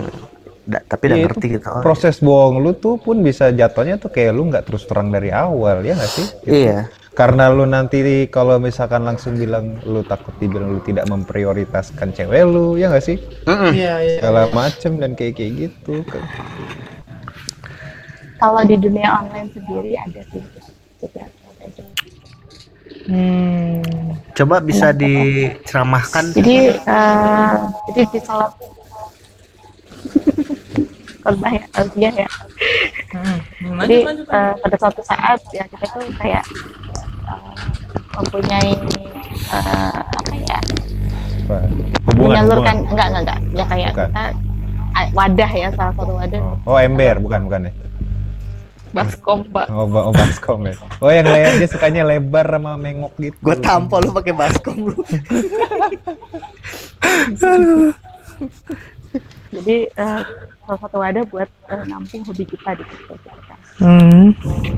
[0.67, 1.67] Da- tapi udah Iya, ngerti itu gitu.
[1.71, 5.31] Oh, proses bohong lu tuh pun bisa jatuhnya tuh kayak lu nggak terus terang dari
[5.31, 6.91] awal ya nggak sih Iya.
[7.11, 12.75] karena lu nanti kalau misalkan langsung bilang lu takut dibilang lu tidak memprioritaskan cewek lu
[12.75, 13.15] ya nggak sih
[13.47, 14.17] Iya, iya.
[14.19, 16.03] segala macem dan kayak kayak gitu
[18.37, 20.43] kalau di dunia online sendiri ada sih
[20.99, 21.83] gitu.
[23.07, 23.79] Hmm.
[24.35, 26.35] Coba bisa diceramahkan.
[26.35, 27.53] jadi eh,
[27.87, 28.51] jadi di salah
[31.27, 32.29] khotbah ya tausiah ya
[33.07, 33.39] Hmm.
[33.83, 36.43] jadi eh, pada suatu saat ya kita tuh kayak
[37.23, 37.51] eh,
[38.13, 38.71] mempunyai
[39.47, 40.59] eh, apa ya
[41.43, 41.57] Apa?
[42.05, 44.07] hubungan menyalurkan hubungan enggak enggak enggak ya kayak Bukan.
[44.07, 44.23] kita
[44.91, 47.73] ah, wadah ya salah satu wadah oh, oh ember bukan bukan ya
[48.87, 50.73] baskom pak Oh, ba- oh baskom ya.
[50.97, 53.35] Oh, yang lain dia sukanya lebar sama mengok gitu.
[53.43, 54.95] Gue tampol lu pakai baskom lu.
[59.49, 60.21] jadi eh,
[60.61, 63.59] salah satu wadah buat eh, nampung hobi kita di situ gitu kan.
[63.77, 64.33] Hmm.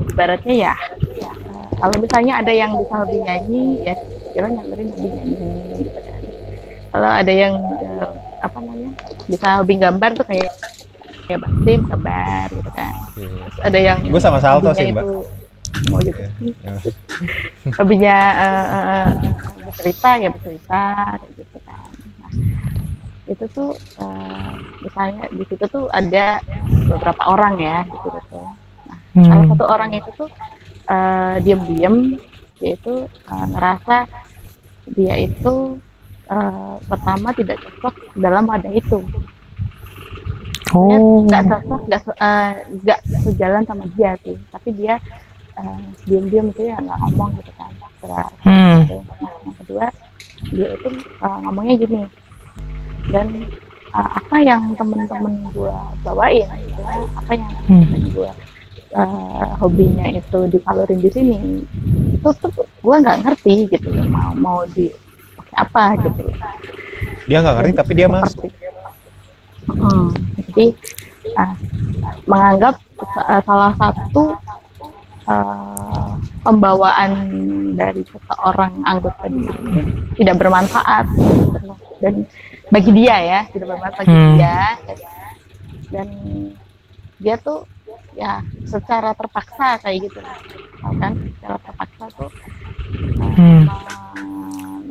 [0.06, 0.74] ibaratnya ya,
[1.16, 3.94] ya eh, kalau misalnya ada yang bisa hobi nyanyi ya
[4.30, 5.34] kira nyamperin hobi nyanyi
[5.80, 6.20] gitu kan
[6.90, 8.08] kalau ada yang eh,
[8.40, 8.90] apa namanya
[9.26, 10.52] bisa hobi gambar tuh kayak
[11.24, 15.02] kayak Basim gambar gitu kan Terus ada yang Gue sama Salto sih, Mbak.
[15.02, 15.18] itu
[15.88, 16.22] oh gitu
[16.60, 16.74] Ya.
[17.78, 19.06] hobinya eh,
[19.62, 20.82] bercerita ya bercerita
[21.14, 22.30] kayak gitu kan nah,
[23.30, 26.42] itu tuh eh, misalnya di situ tuh ada
[26.84, 28.48] beberapa orang ya di situ tuh
[29.10, 29.26] Hmm.
[29.26, 30.30] salah satu orang itu tuh
[30.86, 32.14] eh, diam-diam
[32.56, 34.06] dia itu eh, ngerasa
[34.88, 35.54] dia itu
[36.26, 39.02] eh, pertama tidak cocok dalam wadah itu
[40.70, 41.26] Oh.
[41.26, 42.18] nggak cocok nggak se-
[42.78, 45.02] nggak sejalan sama dia sih tapi dia
[45.56, 48.86] eh, diam-diam gitu ya nggak ngomong gitu kan secara Hmm.
[49.18, 49.86] Nah, yang kedua
[50.48, 50.88] dia itu
[51.18, 52.00] eh, ngomongnya gini
[53.08, 53.26] dan
[53.90, 56.46] eh, apa yang temen-temen gue bawain
[57.16, 57.84] apa yang Hmm.
[57.86, 58.30] temen gue
[58.90, 61.38] eh, hobinya itu disalurin di sini
[62.12, 64.90] itu tuh gue nggak ngerti gitu loh, mau mau di
[65.52, 66.36] apa gitu loh.
[67.24, 68.44] Dia nggak ngerti tapi dia masuk.
[68.44, 68.68] Seperti-
[69.70, 70.10] Hmm,
[70.50, 70.74] jadi
[71.36, 71.54] ah,
[72.24, 72.74] menganggap
[73.06, 74.34] sa- salah satu
[75.24, 76.10] eh,
[76.40, 77.12] pembawaan
[77.72, 79.52] dari seseorang anggota itu
[80.16, 82.14] tidak bermanfaat gitu dan
[82.70, 84.32] bagi dia ya tidak bermanfaat bagi Hmm.
[84.32, 84.58] dia
[85.90, 86.08] dan
[87.18, 87.66] dia tuh
[88.12, 88.32] ya
[88.64, 90.18] secara terpaksa kayak gitu
[90.80, 92.30] kan secara terpaksa tuh
[93.20, 93.62] eh, Hmm.
[93.66, 93.78] me-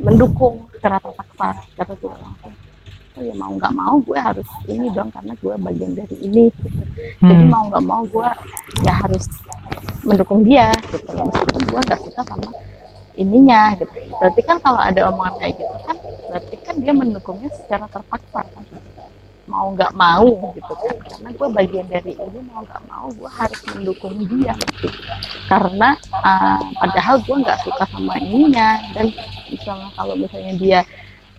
[0.02, 2.54] mendukung secara terpaksa secara tidak langsung
[3.10, 6.68] oh ya mau nggak mau gue harus ini dong karena gue bagian dari ini gitu.
[7.18, 7.50] jadi Hmm.
[7.50, 8.28] mau nggak mau gue
[8.80, 9.24] ya harus
[10.02, 12.48] mendukung dia gitu meskipun gue nggak suka sama
[13.18, 13.90] ininya gitu.
[14.18, 15.96] Berarti kan kalau ada omongan kayak gitu kan
[16.30, 18.64] berarti kan dia mendukungnya secara terpaksa kan.
[19.50, 20.94] Mau nggak mau gitu kan.
[21.02, 24.54] Karena gue bagian dari ini mau nggak mau gue harus mendukung dia.
[25.50, 28.78] Karena uh, padahal gue nggak suka sama ininya.
[28.94, 29.10] Dan
[29.50, 30.80] misalnya kalau misalnya dia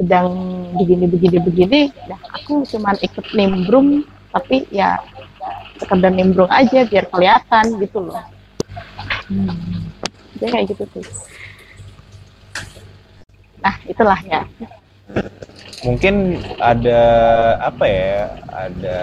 [0.01, 0.34] sedang
[0.81, 4.01] begini begini begini nah aku cuman ikut nimbrung
[4.34, 4.97] tapi ya
[5.77, 8.17] sekedar nimbrung aja biar kelihatan gitu loh.
[9.29, 9.53] Hmm.
[10.41, 11.05] dia kayak gitu tuh
[13.62, 14.41] nah itulah ya.
[15.82, 17.02] Mungkin ada
[17.58, 18.17] apa ya?
[18.52, 19.00] Ada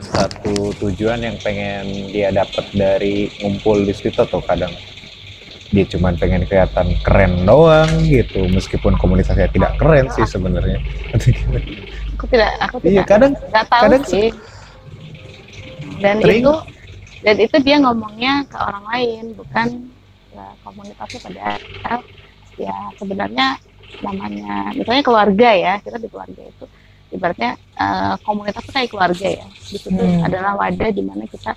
[0.00, 4.72] satu tujuan yang pengen dia dapat dari ngumpul di situ atau kadang.
[5.68, 10.78] Dia cuman pengen kelihatan keren doang gitu meskipun komunitasnya tidak keren sih sebenarnya.
[12.16, 14.28] Aku tidak aku iya tidak kadang nggak tahu kadang sih.
[16.00, 16.52] Dan sering- itu
[17.20, 19.66] dan itu dia ngomongnya ke orang lain bukan
[20.30, 22.00] ke komunitasnya padahal
[22.56, 23.60] ya sebenarnya
[24.02, 26.64] namanya misalnya keluarga ya kita di keluarga itu
[27.06, 29.46] ibaratnya eh, komunitas itu kayak keluarga ya.
[29.46, 30.26] Di situ Hmm.
[30.26, 31.54] adalah wadah di mana kita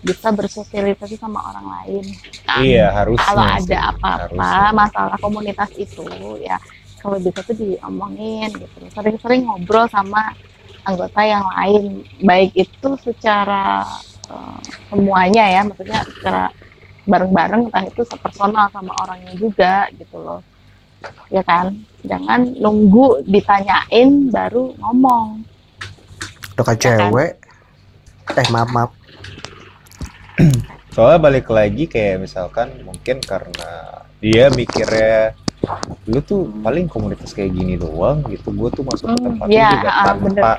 [0.00, 2.04] bisa bersosialisasi sama orang lain.
[2.48, 6.04] Nah, iya harusnya kalau sih, ada apa-apa masalah komunitas itu
[6.40, 6.56] ya
[7.00, 8.78] kalau bisa tuh diomongin gitu.
[8.92, 10.36] Sering-sering ngobrol sama
[10.84, 12.04] anggota yang lain.
[12.20, 13.84] Baik itu secara
[14.28, 14.58] eh,
[14.88, 16.52] semuanya ya maksudnya secara
[17.10, 20.40] bareng-bareng entah itu personal sama orangnya juga gitu loh
[21.32, 21.74] ya kan
[22.06, 25.42] jangan nunggu ditanyain baru ngomong
[26.60, 27.32] Udah kayak cewek.
[28.36, 28.90] Eh maaf maaf.
[30.92, 35.32] soalnya balik lagi kayak misalkan mungkin karena dia mikirnya
[36.08, 38.48] lu tuh paling komunitas kayak gini doang gitu.
[38.50, 40.50] Gue tuh masuk ke Hmm, tempat iya, lu juga ah, tanpa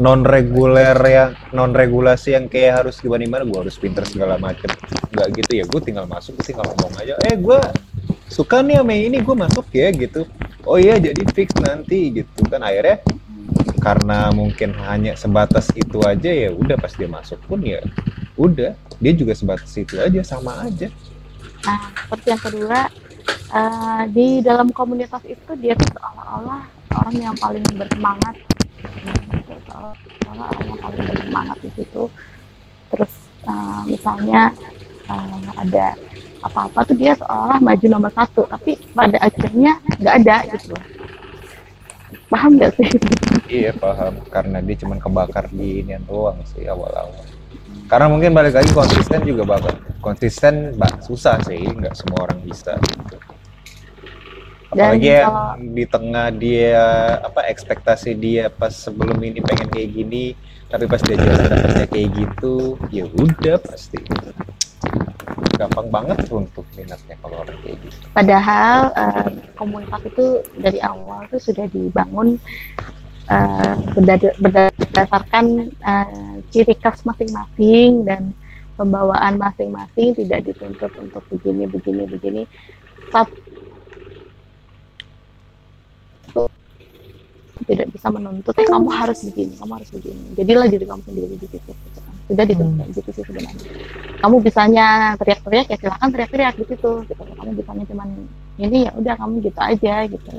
[0.00, 4.68] non reguler yang non regulasi yang kayak harus gimana gimana gue harus pinter segala macem.
[5.12, 7.58] Nggak gitu ya gue tinggal masuk gue tinggal ngomong aja eh gue
[8.26, 10.24] suka nih sama ini gue masuk ya gitu.
[10.66, 12.64] Oh iya jadi fix nanti gitu kan.
[12.64, 13.04] Akhirnya
[13.84, 17.78] karena mungkin hanya sebatas itu aja ya udah pas dia masuk pun ya
[18.34, 20.90] udah dia juga sebatas itu aja sama aja.
[21.66, 22.78] Nah, seperti yang kedua,
[23.30, 26.62] eh, di dalam komunitas itu dia seolah-olah
[27.02, 28.34] orang yang paling bersemangat.
[29.66, 32.02] Seolah-olah orang yang paling bersemangat di situ.
[32.94, 33.12] Terus
[33.46, 34.50] eh, misalnya
[35.08, 35.86] eh, ada
[36.44, 40.74] apa-apa tuh dia seolah maju nomor satu, tapi pada akhirnya nggak ada gitu.
[42.26, 42.90] Paham nggak sih?
[43.46, 47.22] Iya paham karena dia cuma kebakar di inian doang sih awal-awal.
[47.86, 52.78] Karena mungkin balik lagi konsisten juga bakal konsisten mbak susah sih nggak semua orang bisa.
[52.78, 53.16] Gitu.
[54.70, 56.84] Dan Apalagi yang kalau- di tengah dia
[57.22, 60.24] apa ekspektasi dia pas sebelum ini pengen kayak gini
[60.66, 62.54] tapi pas dia jalan dapetnya kayak gitu
[62.90, 63.98] ya udah pasti
[65.56, 68.04] gampang banget untuk minatnya kalau orang kayak gitu.
[68.12, 70.26] Padahal eh, komunitas itu
[70.58, 72.36] dari awal tuh sudah dibangun
[73.96, 78.30] berdada- berdasarkan eh, ciri khas masing-masing dan
[78.76, 82.42] pembawaan masing-masing tidak dituntut untuk begini begini begini.
[83.10, 83.34] Satu
[87.66, 90.22] tidak bisa menuntut "Eh, kamu harus begini, kamu harus begini.
[90.38, 91.72] Jadilah diri kamu sendiri di situ.
[92.30, 93.64] Sudah dituntut kayak gitu sih sebenarnya
[94.20, 98.08] kamu bisanya teriak-teriak ya silahkan teriak-teriak di situ gitu kamu bisanya cuman
[98.58, 100.30] ini ya udah kamu gitu aja gitu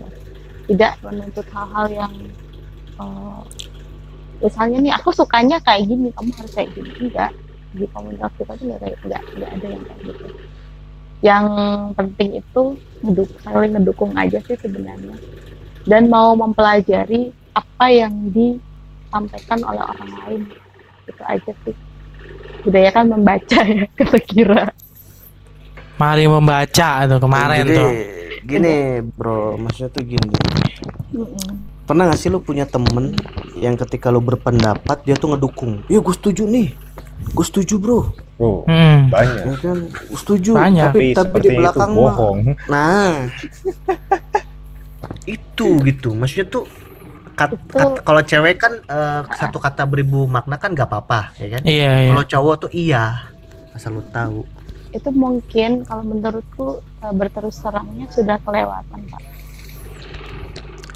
[0.68, 2.14] tidak menuntut hal-hal yang
[3.00, 3.42] eh,
[4.44, 7.32] misalnya nih aku sukanya kayak gini kamu harus kayak gini enggak
[7.78, 10.28] di komunitas kita tuh nggak kayak nggak nggak ada yang kayak gitu
[11.18, 11.46] yang
[11.98, 12.64] penting itu
[13.02, 15.18] ngeduk, saling ngedukung aja sih sebenarnya
[15.90, 20.42] dan mau mempelajari apa yang disampaikan oleh orang lain
[21.10, 21.76] itu aja sih
[22.62, 24.74] budaya kan membaca ya kata kira
[25.98, 27.92] Mari membaca tuh kemarin Jadi tuh.
[28.46, 30.30] gini bro, maksudnya tuh gini.
[31.10, 31.52] Mm-mm.
[31.90, 33.18] Pernah gak sih lu punya temen
[33.58, 35.82] yang ketika lu berpendapat dia tuh ngedukung?
[35.90, 36.70] Iya gue setuju nih,
[37.20, 38.00] gue setuju bro.
[38.38, 39.10] Oh, Hmm.
[39.10, 39.44] banyak.
[39.44, 40.52] Ya kan, gua setuju.
[40.54, 40.92] Banyak.
[40.92, 42.38] Tapi, Tapi di belakang itu mah- bohong.
[42.68, 43.14] Nah,
[45.28, 46.10] itu gitu.
[46.12, 46.64] Maksudnya tuh
[47.34, 51.62] kat- kat- kalau cewek kan eh, satu kata beribu makna kan gak apa-apa, ya kan?
[51.64, 52.10] Iya, iya.
[52.12, 53.26] Kalau cowok tuh iya,
[53.72, 54.46] asal lu tahu.
[54.90, 59.22] itu mungkin kalau menurutku eh, berterus terangnya sudah kelewatan pak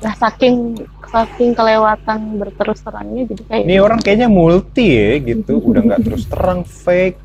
[0.02, 5.82] nah saking saking kelewatan berterus terangnya jadi kayak Ini orang kayaknya multi ya gitu, udah
[5.86, 7.20] nggak terus terang fake,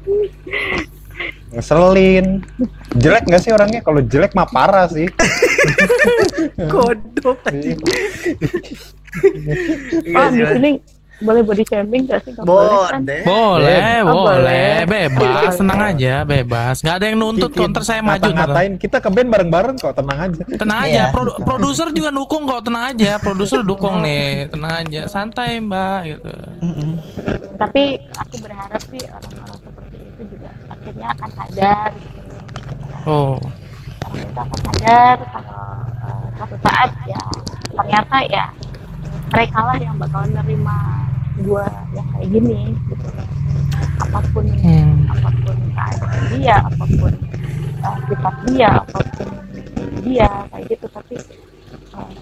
[1.55, 2.45] ngeselin.
[2.99, 3.81] Jelek nggak sih orangnya?
[3.81, 5.07] Kalau jelek mah parah sih.
[6.73, 7.53] Kodok Pak,
[10.35, 10.71] di sini
[11.19, 12.31] boleh body shaming gak sih?
[12.31, 13.01] Nggak boleh kan?
[13.01, 13.23] Boleh.
[13.25, 14.77] Boleh, Oh, boleh, boleh.
[14.87, 16.77] bebas, tenang aja, bebas.
[16.79, 18.21] Nggak ada yang nuntut Bikin counter saya maju.
[18.23, 20.43] Ngata-ngatain kita ke band bareng-bareng kok, tenang aja.
[20.55, 23.17] Tenang aja, produ- produser juga dukung kok, tenang aja.
[23.17, 26.31] Produser dukung nih, tenang aja, santai mbak gitu.
[27.57, 31.89] Tapi aku berharap sih orang-orang seperti itu juga akhirnya akan sadar.
[31.93, 32.21] gitu.
[33.05, 33.39] Oh,
[34.03, 35.59] Orang itu akan sadar kalau
[35.97, 37.23] eh, suatu saat ya
[37.73, 38.45] ternyata ya
[39.33, 40.77] mereka lah yang bakalan nerima
[41.45, 43.09] gua yang kayak gini gitu.
[44.01, 45.09] Apa pun Hmm.
[45.13, 47.13] apa pun keadaan dia, apa pun
[47.85, 49.29] uh, sifat dia, apa pun
[50.05, 50.87] dia kayak gitu.
[50.89, 51.17] Tapi
[51.93, 52.13] uh,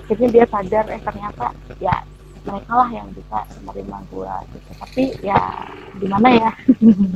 [0.00, 1.46] akhirnya dia sadar eh ternyata
[1.82, 1.96] ya
[2.40, 4.70] mereka lah yang bisa menerima gua gitu.
[4.80, 5.40] Tapi ya
[6.00, 6.50] gimana ya?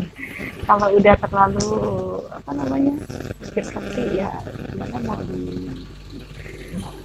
[0.69, 1.71] Kalau udah terlalu
[2.33, 2.95] apa namanya
[3.53, 4.33] seperti ya
[4.73, 5.69] gimana mau di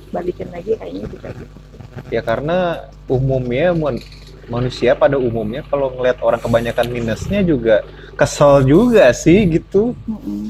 [0.09, 1.68] balikin lagi kayaknya juga gitu.
[2.07, 4.03] Ya karena umumnya mon-
[4.47, 7.85] manusia pada umumnya kalau ngelihat orang kebanyakan minusnya juga
[8.15, 9.93] kesel juga sih gitu.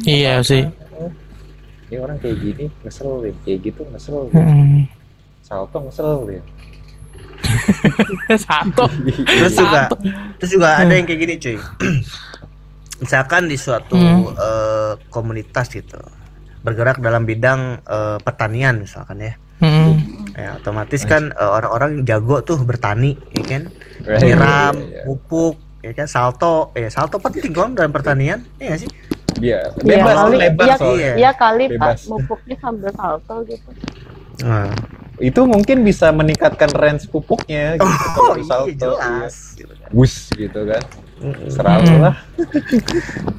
[0.06, 0.70] Iya sih.
[1.90, 4.30] Ini orang kayak gini ngeselin, kayak gitu ngeselin.
[4.32, 4.80] Hmm.
[5.42, 6.44] Salto ngeselin.
[8.46, 8.86] Satu.
[9.26, 9.96] Terus juga, Satu.
[10.38, 11.58] terus juga ada yang kayak gini cuy.
[13.02, 14.32] Misalkan di suatu Hmm.
[14.32, 15.98] eh, komunitas gitu,
[16.62, 19.34] bergerak dalam bidang eh, pertanian misalkan ya.
[19.60, 20.00] Hmm.
[20.34, 23.64] Ya, otomatis kan eh, orang-orang jago tuh bertani, ya kan?
[24.02, 24.24] Right.
[24.24, 25.02] Nyiram, Iya, iya.
[25.04, 26.08] pupuk, ya kan?
[26.08, 28.88] Salto, eh salto penting kan dalam pertanian, ya sih?
[29.38, 31.12] Iya, Iya bebas kali, lebar iya, soalnya.
[31.16, 32.00] iya kali Bebas.
[32.00, 33.70] pak mupuknya sambil salto gitu.
[34.42, 34.72] Nah.
[35.20, 37.84] Itu mungkin bisa meningkatkan range pupuknya gitu.
[37.84, 39.36] Oh kalau iya salto, jelas.
[39.54, 39.80] gitu kan.
[39.84, 39.92] iya.
[39.92, 40.84] Wus gitu kan.
[41.50, 42.00] Seralu Hmm.
[42.02, 42.16] lah.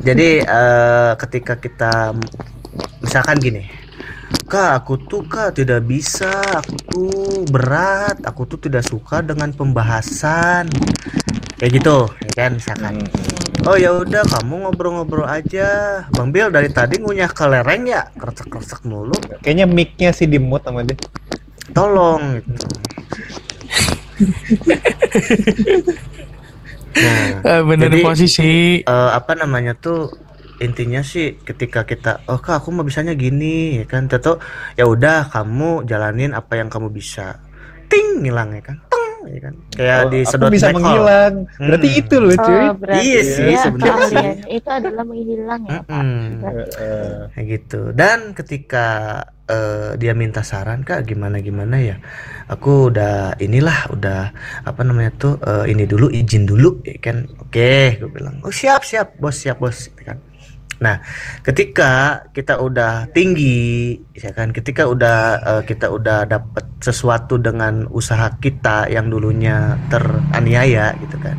[0.00, 2.12] Jadi eh, ketika kita
[3.00, 3.64] misalkan gini,
[4.46, 10.66] kak aku tuh kak tidak bisa, aku tuh berat, aku tuh tidak suka dengan pembahasan
[11.54, 12.94] kayak gitu, ya kan misalkan.
[13.04, 13.68] Hmm.
[13.68, 15.68] Oh ya udah kamu ngobrol-ngobrol aja,
[16.16, 19.12] Bang Bil dari tadi ngunyah ke lereng ya, kresek-kresek mulu,
[19.44, 20.96] Kayaknya mic-nya sih di mute sama dia.
[21.70, 22.40] tolong.
[22.40, 22.66] Gitu.
[26.90, 28.52] nah, Eh, bener Jadi- posisi.
[28.82, 30.10] eh, apa namanya tuh
[30.60, 34.36] intinya sih ketika kita oh kak aku mau bisanya gini ya kan Tato
[34.76, 37.40] ya udah kamu jalanin apa yang kamu bisa
[37.88, 41.34] ting ngilang ya kan Teng, ya kan kayak Oh, di sedot bisa menghilang.
[41.58, 42.00] Berarti Hmm.
[42.00, 42.56] itu loh cuy.
[42.56, 44.28] Oh, berarti Iya sih, ya, sebenarnya sih.
[44.48, 45.80] itu adalah menghilang ya.
[45.84, 46.24] Heeh.
[47.30, 48.86] Kayak gitu dan ketika
[49.44, 51.96] eh, dia minta saran kak gimana gimana ya
[52.46, 54.30] aku udah inilah udah
[54.62, 58.86] apa namanya tuh eh, ini dulu izin dulu ya kan oke gue bilang oh siap
[58.86, 60.18] siap bos siap bos ya kan
[60.80, 61.04] nah
[61.44, 68.32] ketika kita udah tinggi ya kan ketika udah eh, kita udah dapet sesuatu dengan usaha
[68.40, 71.36] kita yang dulunya teraniaya gitu kan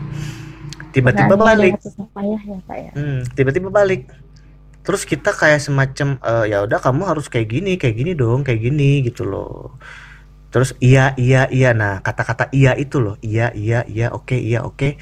[0.93, 2.91] tiba-tiba balik ya ya.
[2.95, 4.11] Hmm, tiba-tiba balik.
[4.81, 8.61] Terus kita kayak semacam eh, ya udah kamu harus kayak gini, kayak gini dong, kayak
[8.65, 9.77] gini gitu loh.
[10.51, 11.71] Terus iya iya iya.
[11.71, 13.15] Nah, kata-kata iya itu loh.
[13.21, 14.97] Iya iya iya, oke iya oke.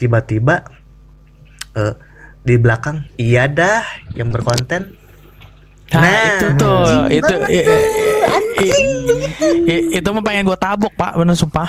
[0.00, 0.64] Tiba-tiba
[1.76, 1.94] eh,
[2.42, 4.98] di belakang iya dah yang berkonten.
[5.92, 7.68] Nah, Nah, itu tuh, anjing itu banget i-
[8.64, 8.74] i-
[9.68, 11.68] i- itu mah pengen gue tabuk pak, bener sumpah.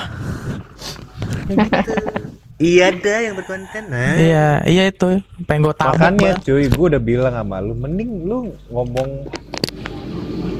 [2.55, 3.83] Iya dah yang berkonten.
[3.91, 5.99] Nah, Iya, iya itu, pengen gue tabuk.
[5.99, 6.47] Makanya Pak.
[6.47, 8.37] cuy, gue udah bilang sama lu, mending lu
[8.71, 9.27] ngomong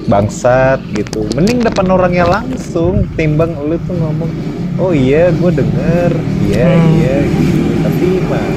[0.03, 1.23] bangsat gitu.
[1.31, 4.31] Mending depan orangnya langsung, timbang lu tuh ngomong,
[4.75, 6.11] oh iya gue denger,
[6.43, 6.87] iya Hmm.
[6.99, 7.61] iya gitu.
[7.79, 8.47] Tapi mah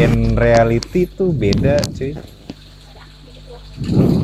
[0.00, 2.12] in reality tuh beda cuy.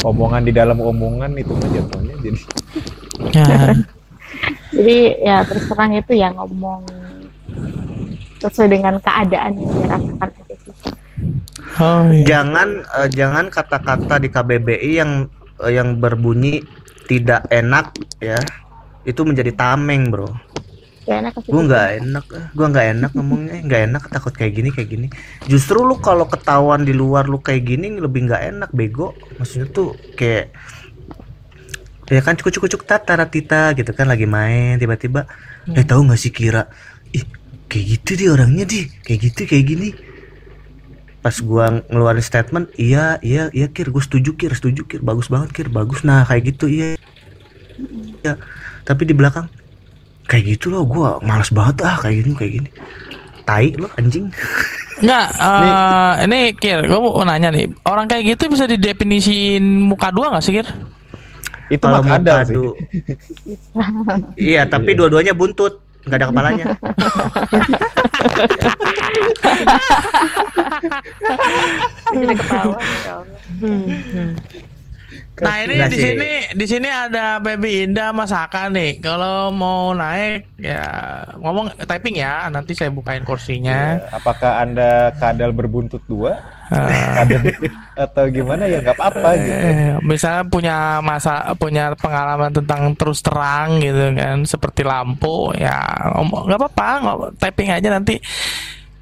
[0.03, 2.39] Omongan di dalam omongan itu mah jatuhnya jadi
[3.37, 3.77] Ya,
[4.73, 6.89] Jadi ya terus terang itu ya ngomong
[8.41, 10.57] sesuai dengan keadaan yang dirasakan aja
[11.79, 12.25] Oh iya.
[12.27, 15.13] jangan eh, jangan kata-kata di KBBI yang
[15.63, 16.65] eh, yang berbunyi
[17.07, 18.41] tidak enak ya
[19.05, 20.27] itu menjadi tameng bro
[21.03, 22.47] Gak enak gue nggak enak eh.
[22.55, 23.59] gue nggak enak ngomongnya.
[23.67, 25.07] Nggak enak takut kayak gini kayak gini.
[25.51, 29.11] Justru lu kalau ketahuan di luar lu kayak gini lebih nggak enak bego.
[29.43, 30.55] Maksudnya tuh kayak
[32.07, 35.25] ya kan cukup cukup cukup tata ratita gitu kan lagi main tiba-tiba
[35.75, 36.71] eh tahu nggak sih kira?
[37.11, 37.27] Ih
[37.67, 39.89] kayak gitu dia orangnya di kayak gitu kayak gini.
[41.19, 43.91] Pas gua ngeluarin statement iya iya iya kir.
[43.91, 44.55] Gue setuju kir.
[44.55, 45.03] Setuju kir.
[45.03, 45.67] Bagus banget kir.
[45.67, 46.07] Bagus.
[46.07, 46.95] Nah kayak gitu iya.
[48.23, 48.39] Ya
[48.83, 49.47] tapi di belakang
[50.27, 52.71] kayak gitu loh gua malas banget ah kayak gini kayak gini.
[53.43, 54.31] Tai lo anjing.
[55.03, 60.31] Enggak, eh, ini Kir, gue mau nanya nih, orang kayak gitu bisa didefinisiin muka dua
[60.31, 60.69] nggak sih Kir?
[61.73, 62.55] Itu kalau mah kadal sih.
[64.55, 66.67] iya tapi dua-duanya buntut nggak ada kepalanya.
[72.13, 73.17] Jadi ketawa ya.
[75.43, 79.03] Nah ini di sini di sini ada Baby Indah Masaka nih.
[79.03, 80.87] Kalau mau naik ya
[81.43, 83.99] ngomong typing ya, nanti saya bukain kursinya.
[83.99, 86.39] Ya, Apakah anda kadal berbuntut dua?
[86.71, 87.43] Kadal
[87.99, 88.71] atau gimana?
[88.71, 89.51] Ya nggak apa-apa gitu.
[89.67, 94.47] Eh, misalnya punya masa punya pengalaman tentang terus terang gitu kan.
[94.47, 95.83] Seperti lampu ya
[96.23, 97.35] nggak apa-apa.
[97.43, 98.23] Typing aja nanti.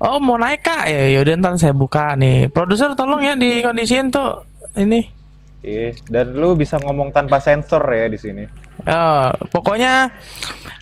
[0.01, 0.89] Oh mau naik kak?
[0.89, 2.49] Ya yaudah ntar saya buka nih.
[2.49, 4.49] Produser tolong ya di kondisiin tuh.
[4.73, 5.20] Ini
[5.61, 8.45] Iya, dan lu bisa ngomong tanpa sensor ya di sini.
[8.81, 10.09] Eh, pokoknya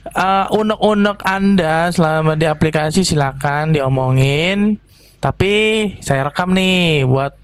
[0.07, 4.79] eh, unek-unek anda selama di aplikasi silakan diomongin.
[5.19, 5.55] Tapi
[5.99, 7.35] saya rekam nih buat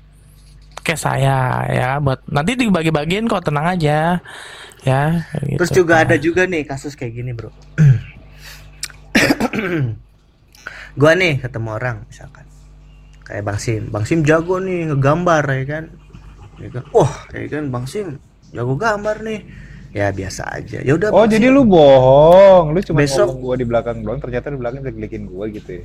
[0.86, 1.98] ke saya ya.
[1.98, 4.22] Buat nanti dibagi-bagiin kok tenang aja
[4.84, 5.80] ya kayak terus gitu.
[5.80, 7.48] juga ada juga nih kasus kayak gini bro.
[11.00, 12.46] Gua nih ketemu orang misalkan.
[13.26, 13.82] Kayak bang sim.
[13.90, 16.03] Bang sim jago nih ngegambar ya kan
[16.56, 18.08] ya kan wah ya kan bang sim
[18.50, 19.40] jago gambar nih
[19.90, 21.54] ya biasa aja ya udah Oh, Bang jadi Sim.
[21.54, 22.74] lu bohong.
[22.74, 25.84] Lu cuma Besok- ngomong gua di belakang doang, ternyata di belakang ngeklikin gua gitu ya.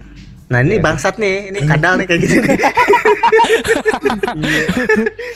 [0.49, 0.81] nah ini Iya.
[0.81, 2.57] bangsat nih ini kadal nih kayak gini nih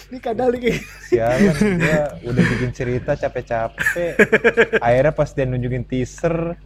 [0.09, 4.13] ini kadal nih kayak Sialan, gua udah bikin cerita capek-capek.
[4.79, 6.57] Akhirnya pas dia nunjukin teaser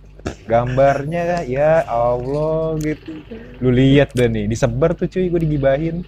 [0.43, 3.19] gambarnya ya Allah gitu.
[3.59, 6.07] Lu lihat deh nih, disebar tuh cuy, gua digibahin.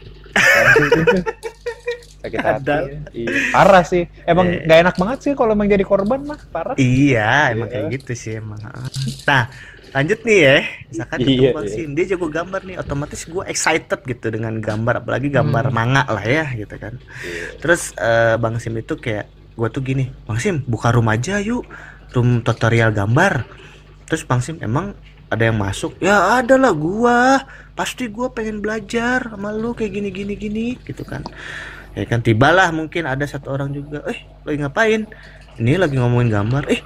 [2.20, 2.68] Sakit hati.
[2.68, 2.80] Ya.
[3.16, 3.32] Iya.
[3.50, 4.04] Parah sih.
[4.24, 4.68] Emang Iya.
[4.68, 6.76] nggak enak banget sih kalau emang jadi korban mah, parah.
[6.76, 7.74] Iya, emang Iya.
[7.80, 8.60] kayak gitu sih emang.
[9.24, 9.44] Nah,
[9.90, 10.58] lanjut nih ya.
[10.86, 11.52] Misalkan Iya, iya.
[11.66, 15.76] Sim, dia jago gambar nih, otomatis gue excited gitu dengan gambar, apalagi gambar Hmm.
[15.76, 17.00] manga lah ya gitu kan.
[17.24, 17.44] Iya.
[17.58, 21.64] Terus eh, Bang Sim itu kayak gue tuh gini, Bang Sim buka room aja yuk,
[22.12, 23.48] room tutorial gambar.
[24.06, 24.92] Terus Bang Sim emang
[25.30, 25.94] ada yang masuk?
[26.02, 31.06] Ya ada lah gua, pasti gua pengen belajar sama lu kayak gini gini gini gitu
[31.06, 31.22] kan.
[32.00, 35.04] Ya kan tibalah mungkin ada satu orang juga, eh lagi ngapain?
[35.60, 36.80] Ini lagi ngomongin gambar, eh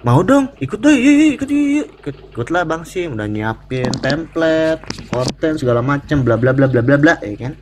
[0.00, 3.12] mau dong ikut dong yuk, ikut yuk, ikut ikutlah bang sim.
[3.12, 4.80] Udah nyiapin template
[5.12, 7.52] konten segala macem bla bla bla bla bla bla ya kan?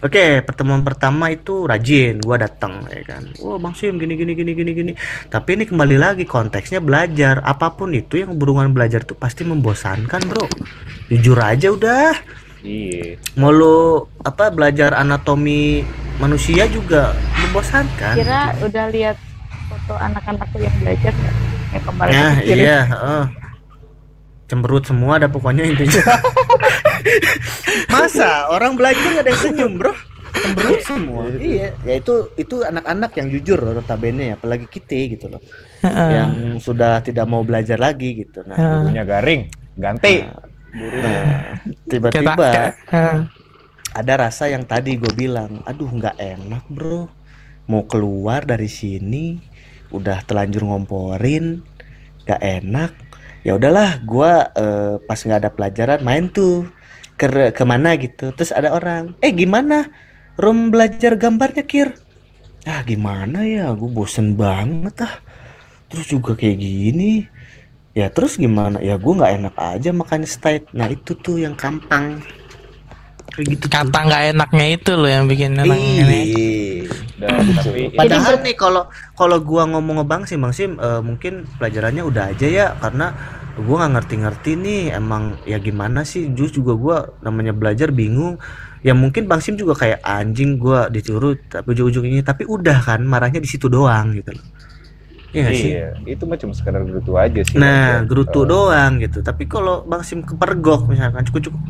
[0.00, 3.28] Oke pertemuan pertama itu rajin gua datang ya kan?
[3.44, 4.92] Wah bang sim gini gini gini gini gini.
[5.28, 7.44] Tapi ini kembali lagi konteksnya belajar.
[7.44, 10.48] Apa pun itu yang berhubungan belajar itu pasti membosankan bro.
[11.12, 12.16] Jujur aja udah
[12.64, 13.20] Iya.
[13.36, 15.84] mau lu apa belajar anatomi
[16.16, 17.12] manusia juga
[17.44, 19.16] membosankan kira udah lihat
[19.66, 21.34] foto anak-anakku yang belajar nggak?
[21.74, 23.24] yang kemarin Nah, iya, heeh.
[24.46, 26.06] Cemberut semua ada pokoknya intinya.
[27.94, 29.90] Masa orang belajar gak ada yang senyum, Bro?
[30.38, 31.22] Cemberut semua.
[31.42, 35.42] iya, ya itu itu anak-anak yang jujur loh notabene ya, apalagi kita gitu loh.
[35.82, 36.08] Heeh.
[36.14, 36.30] yang
[36.62, 38.46] sudah tidak mau belajar lagi gitu.
[38.46, 38.86] Nah.
[38.86, 40.22] Gurunya garing, ganti.
[40.22, 40.45] nah,
[40.76, 41.56] Kita-
[41.88, 43.18] tiba-tiba kayak- heeh.
[43.96, 47.08] ada rasa yang tadi gue bilang, aduh nggak enak bro,
[47.64, 49.40] mau keluar dari sini,
[49.88, 51.64] udah telanjur ngomporin,
[52.28, 52.92] nggak enak.
[53.40, 54.32] Ya udahlah, gue
[55.00, 56.68] pas nggak ada pelajaran main tuh
[57.16, 58.36] ke ke mana gitu.
[58.36, 59.88] Terus ada orang, eh gimana,
[60.36, 61.96] room belajar gambarnya kir?
[62.68, 65.16] Ah gimana ya, gue bosen banget ah.
[65.88, 67.24] Terus juga kayak gini.
[67.96, 68.76] Ya terus gimana?
[68.84, 70.68] Ya gue nggak enak aja makan steak.
[70.76, 72.20] Nah itu tuh yang gampang.
[73.32, 76.22] Kayak gitu kata nggak enaknya itu loh yang bikin enak ini
[77.92, 82.48] Padahal nih kalau kalau gua ngomong ngebang sih Bang Sim eh, mungkin pelajarannya udah aja
[82.48, 83.12] ya karena
[83.60, 88.40] gua nggak ngerti-ngerti nih emang ya gimana sih jus juga gua namanya belajar bingung
[88.80, 93.44] ya mungkin Bang Sim juga kayak anjing gua disuruh tapi ujung-ujungnya tapi udah kan marahnya
[93.44, 94.55] di situ doang gitu loh.
[95.36, 95.70] Iya nggak sih?
[95.76, 97.60] Iya, itu mah cuma sekedar gerutu aja sih.
[97.60, 98.08] Nah, Bang.
[98.08, 99.18] gerutu Eh, doang gitu.
[99.20, 101.60] Tapi kalau Bang Sim kepergok misalkan cukup-cukup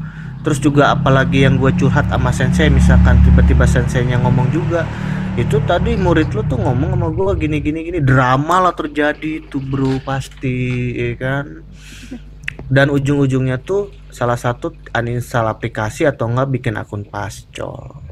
[0.46, 4.86] terus juga apalagi yang gue curhat sama sensei misalkan tiba-tiba senseinya ngomong juga
[5.34, 9.58] itu tadi murid lu tuh ngomong sama gue gini gini gini drama lah terjadi tuh
[9.58, 11.66] bro pasti ya kan
[12.70, 18.05] dan ujung-ujungnya tuh salah satu uninstall aplikasi atau enggak bikin akun pascol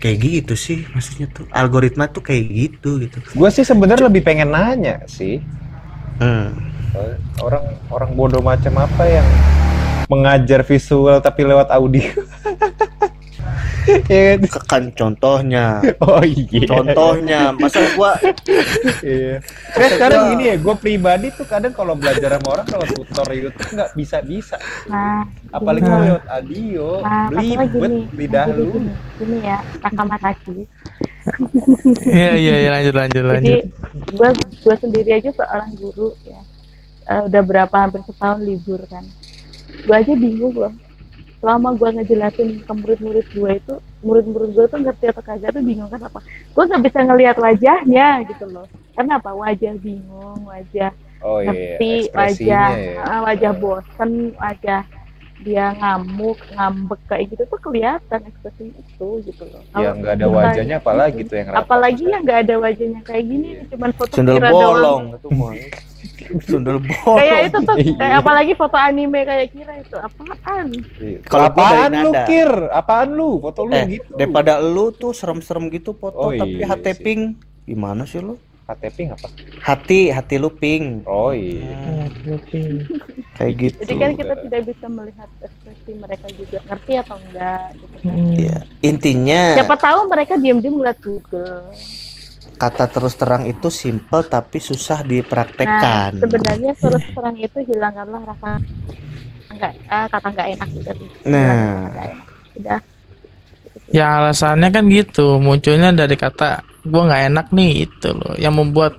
[0.00, 3.20] kayak gitu sih maksudnya tuh algoritma tuh kayak gitu gitu.
[3.36, 5.44] Gue sih sebenarnya lebih pengen nanya sih.
[6.16, 6.56] Hmm.
[7.38, 9.28] Orang orang bodoh macam apa yang
[10.10, 12.02] mengajar visual tapi lewat audio
[14.06, 14.38] ya kan?
[14.66, 15.64] kan contohnya
[15.98, 18.12] oh iya contohnya masa gua
[19.00, 23.28] iya Nah, sekarang gini ya gue pribadi tuh kadang kalau belajar sama orang kalau tutor
[23.30, 24.56] YouTube nggak bisa bisa
[24.86, 26.00] Nah, apalagi Nah.
[26.04, 30.58] lewat audio nah belibet lidah lu gini, gini ya, kakak Mataki.
[32.02, 33.62] Iya iya iya lanjut lanjut Jadi lanjut.
[34.10, 34.28] gue
[34.58, 36.40] gue sendiri aja seorang guru ya,
[37.06, 39.02] Eh, udah berapa hampir setahun libur kan.
[39.82, 40.70] Gue aja bingung loh.
[41.40, 43.74] Selama gue ngejelasin ke murid-murid gue itu,
[44.04, 46.20] murid-murid gue tuh ngerti atau kagak tuh bingung kan apa?
[46.52, 48.68] Gue nggak bisa ngelihat wajahnya gitu loh.
[48.92, 49.32] Karena apa?
[49.32, 50.92] Wajah bingung, wajah
[51.24, 54.80] oh iya ngerti, ekspresinya wajah ya ah, wajah bosen, wajah
[55.40, 59.62] dia ngamuk, ngambek kayak gitu tuh kelihatan ekspresi itu gitu loh.
[59.74, 61.60] yang nggak ada wajahnya apalagi tuh yang rata.
[61.60, 64.60] apalagi yang nggak ada wajahnya kayak gini cuman foto sundel Kira doang.
[64.66, 65.52] bolong itu mah
[66.46, 67.94] sundel bolong kayak itu tuh Iya.
[67.96, 70.66] kayak apalagi foto anime kayak kira itu apaan
[70.98, 71.18] Iya.
[71.24, 72.24] Kalau apaan lu nada.
[72.24, 76.58] kir apaan lu foto lu eh gitu daripada lu tuh serem-serem gitu foto Oh, tapi
[76.58, 77.22] iya HT pink
[77.64, 78.36] gimana sih lu
[78.70, 82.06] KTP apa hati hati lu pink oh iya.
[83.40, 83.80] Kayak gitu.
[83.80, 86.58] Jadi kan kita tidak bisa melihat ekspresi mereka juga.
[86.68, 87.66] Ngerti atau enggak?
[87.72, 88.12] Gitu kan.
[88.12, 88.32] Hmm.
[88.36, 88.58] Iya.
[88.84, 91.72] intinya siapa tahu mereka diam-diam ngeliat Google.
[92.60, 98.60] kata terus terang itu simple tapi susah nah dipraktekkan sebenarnya terus terang itu hilangkanlah rasa
[99.48, 100.82] enggak ah, kata enggak enak sih.
[101.24, 101.40] Nah.
[101.40, 102.26] Hilangkan kata nggak enak.
[102.60, 102.80] udah
[103.90, 108.96] Ya alasannya kan gitu, munculnya dari kata gua nggak enak nih itu loh, yang membuat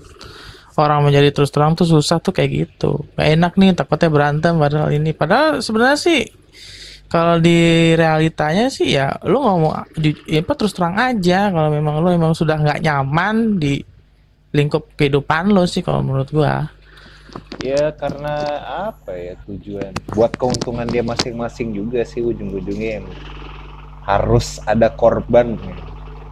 [0.79, 3.05] orang menjadi terus terang tuh susah tuh kayak gitu.
[3.13, 6.19] Gak enak nih takutnya berantem padahal ini, padahal sebenarnya sih
[7.11, 11.51] kalau di realitanya sih ya lu ngomong ju- ya apa terus terang aja.
[11.51, 13.83] Kalau memang lu emang sudah nggak nyaman di
[14.55, 16.67] lingkup kehidupan lo sih kalau menurut gua.
[17.63, 18.59] ya karena
[18.91, 19.95] apa ya tujuan?
[20.11, 23.05] Buat keuntungan dia masing-masing juga sih ujung-ujungnya
[24.03, 25.55] harus ada korban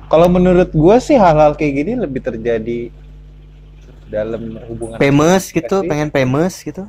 [0.10, 2.90] kalau menurut gue sih hal-hal kayak gini lebih terjadi
[4.10, 5.90] dalam hubungan famous gitu Pasti.
[5.90, 6.84] pengen famous gitu.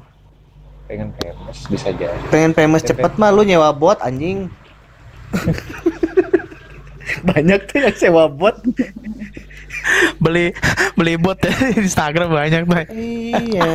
[0.88, 2.16] Pengen famous bisa jadi.
[2.32, 4.48] Pengen famous Ya, cepet mah lu nyewa bot anjing.
[7.28, 8.56] Banyak tuh yang sewa bot.
[10.22, 10.52] Beli
[10.92, 12.84] beli bot ya di Instagram banyak tuh.
[12.92, 13.70] iya.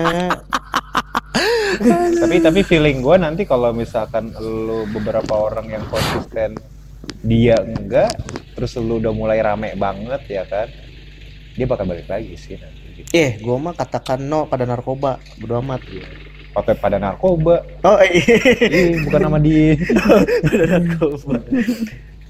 [2.21, 6.55] Tapi tapi feeling gue nanti kalau misalkan lu beberapa orang yang konsisten
[7.21, 8.13] dia enggak
[8.53, 10.67] terus lu udah mulai rame banget ya kan?
[11.55, 15.83] Dia bakal balik lagi sih nanti eh gua mah katakan no pada narkoba bodo amat.
[16.55, 17.67] Pakai pada narkoba?
[17.83, 18.39] Oh iya.
[18.63, 19.75] Ih, bukan nama dia.
[20.47, 21.35] Pada narkoba.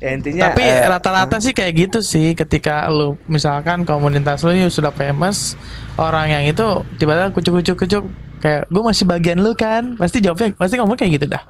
[0.02, 4.66] Ya intinya Tapi eh, rata-rata sih kayak gitu sih ketika lu misalkan komunitas lu ini
[4.68, 5.54] sudah famous
[5.96, 6.66] orang yang itu
[6.98, 8.04] tiba-tiba kucuk-kucuk-kucuk
[8.42, 9.94] kayak gue masih bagian lu kan?
[9.94, 11.46] Pasti jawabnya pasti ngomong kayak gitu dah.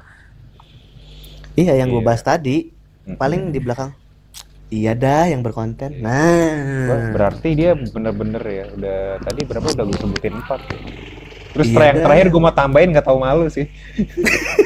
[1.56, 2.08] Iya yang gua Iya.
[2.12, 2.75] bahas tadi
[3.14, 3.94] paling di belakang
[4.68, 9.98] iya dah yang berkonten nah Wah, berarti dia bener-bener ya udah tadi berapa udah gue
[10.02, 10.78] sebutin empat ya.
[11.54, 12.06] terus Iya yang dah.
[12.10, 13.70] terakhir gue mau tambahin nggak tahu malu sih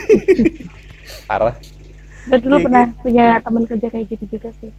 [1.30, 1.56] parah
[2.30, 4.72] gue dulu Iya, pernah punya teman kerja kayak gitu juga sih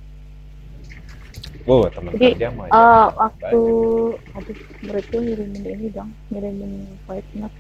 [1.69, 2.73] wow teman Jadi, kerja mah ya.
[2.73, 3.61] Oh, waktu
[4.33, 7.53] habis gue ngirimin ini dong, ngirimin voice note.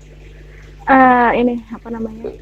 [0.89, 2.33] Eh, ini apa namanya?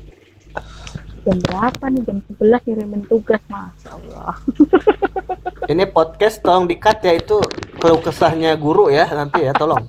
[1.28, 2.02] Jam berapa nih?
[2.08, 4.32] Jam 11 ngirimin tugas, Masya Allah.
[5.72, 7.36] ini podcast tolong dikat ya itu
[7.76, 9.84] keluh kesahnya guru ya nanti ya tolong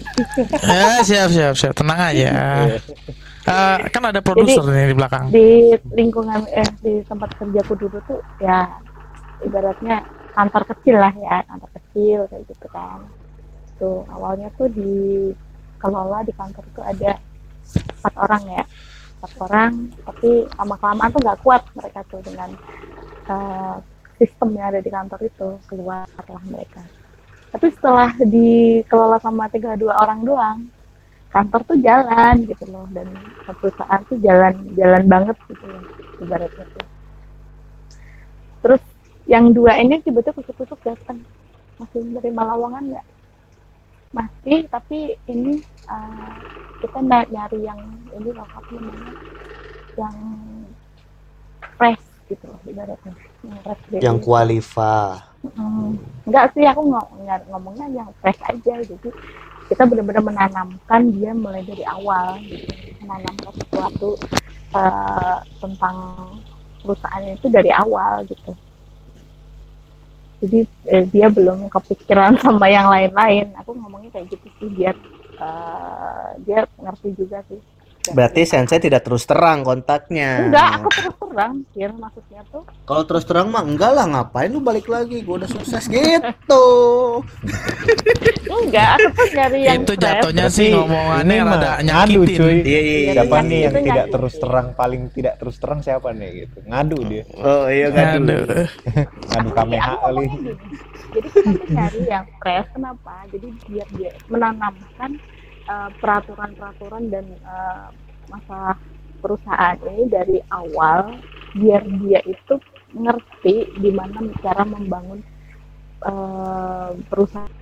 [0.64, 2.30] ya siap siap siap tenang aja
[3.44, 8.16] Eh, kan ada produser nih di belakang Di lingkungan eh di tempat kerjaku dulu tuh
[8.40, 8.64] ya
[9.44, 10.00] ibaratnya
[10.32, 13.04] kantor kecil lah ya, kantor kecil kayak gitu kan.
[13.76, 17.20] Tuh awalnya tuh dikelola di kantor tuh ada
[18.00, 18.64] empat orang ya,
[19.24, 19.72] empat orang.
[20.04, 22.52] Tapi lama kelamaan tuh nggak kuat mereka tuh dengan
[23.32, 23.74] eh,
[24.20, 26.84] sistem yang ada di kantor itu keluarlah mereka.
[27.56, 30.58] Tapi setelah dikelola sama tiga dua orang doang,
[31.32, 33.08] kantor tuh jalan gitu loh dan
[33.46, 35.82] perusahaan tuh jalan jalan banget gitu loh
[36.22, 36.86] ibaratnya tuh.
[38.62, 38.82] Terus
[39.24, 41.22] yang dua ini tiba-tiba kusuk-kusuk datang
[41.80, 43.06] masih dari Malawangan nggak?
[44.14, 45.58] Masih tapi ini
[45.90, 46.34] eh,
[46.78, 47.80] kita nyari yang
[48.14, 49.12] ini loh apa namanya
[49.98, 50.16] yang
[51.74, 53.14] fresh gitu loh ibaratnya.
[53.42, 54.94] Yang fresh dari yang kualifa
[55.44, 59.08] Hmm, enggak sih aku nggak ngomongnya yang fresh aja jadi
[59.68, 62.64] kita benar-benar menanamkan dia mulai dari awal gitu.
[63.04, 64.16] Menanamkan sesuatu
[64.72, 65.96] eh, tentang
[66.80, 68.56] perusahaan itu dari awal gitu
[70.44, 70.58] jadi
[70.92, 73.56] eh, dia belum kepikiran sama yang lain-lain.
[73.64, 74.94] Aku ngomongnya kayak gitu sih biar
[75.40, 77.60] eh, dia ngerti juga sih
[78.06, 80.44] berarti sensei tidak terus terang kontaknya.
[80.44, 82.62] Enggak aku terus terang Kir, maksudnya tuh.
[82.84, 85.24] Kalau terus terang mah enggak lah ngapain lu balik lagi?
[85.24, 86.66] Gua udah sukses gitu.
[88.44, 90.04] Enggak aku tuh nyari yang Itu fresh.
[90.04, 92.36] jatuhnya sih ngomongannya rada ngadu nyakitin.
[92.36, 92.56] cuy.
[92.60, 96.30] Iya iya Iya, siapa nih yang tidak terus terang paling tidak terus terang siapa nih
[96.44, 96.56] gitu?
[96.66, 97.22] Ngadu dia.
[97.36, 98.36] Oh iya ngadu.
[99.24, 99.48] Ngadu.
[99.56, 100.26] Kameha aku kali.
[101.14, 103.14] jadi kita tuh nyari yang fresh kenapa?
[103.30, 105.10] Jadi biar dia menanamkan
[105.68, 107.86] eh, peraturan-peraturan dan eh,
[108.28, 108.76] masalah
[109.20, 111.16] perusahaan ini dari awal
[111.54, 112.54] biar dia itu
[112.94, 115.20] ngerti gimana cara membangun
[116.04, 117.52] eh, perusahaan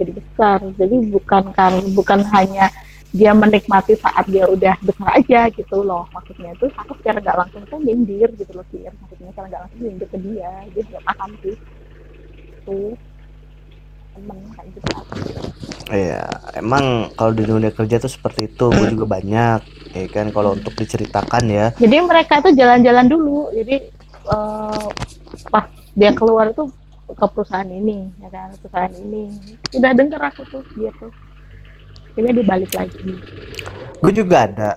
[0.00, 0.58] jadi besar.
[0.80, 2.72] Jadi bukan kan bukan hanya
[3.10, 6.06] dia menikmati saat dia udah besar aja gitu loh.
[6.14, 9.80] Maksudnya itu aku secara nggak langsung tuh nyindir gitu loh sih maksudnya secara nggak langsung
[9.82, 10.52] nyindir ke dia.
[10.72, 11.56] Dia nggak paham sih.
[12.64, 12.94] Tuh
[14.14, 14.88] temen kayak gitu.
[15.90, 16.22] Iya,
[16.54, 20.30] emang kalau di dunia kerja tuh seperti itu, gue juga banyak, ya kan.
[20.30, 23.90] Kalau untuk diceritakan ya, jadi mereka tuh jalan-jalan dulu jadi
[24.30, 24.86] eh,
[25.50, 25.66] pas
[25.98, 26.70] dia keluar tuh
[27.10, 29.34] ke perusahaan ini ya kan perusahaan ini.
[29.74, 31.10] Udah denger aku tuh dia tuh.
[32.18, 32.98] Ini dibalik lagi.
[34.02, 34.70] Gue juga ada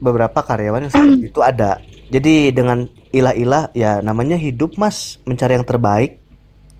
[0.00, 1.80] beberapa karyawan yang seperti itu ada.
[2.12, 6.23] Jadi dengan ilah-ilah, ya namanya hidup mas, mencari yang terbaik.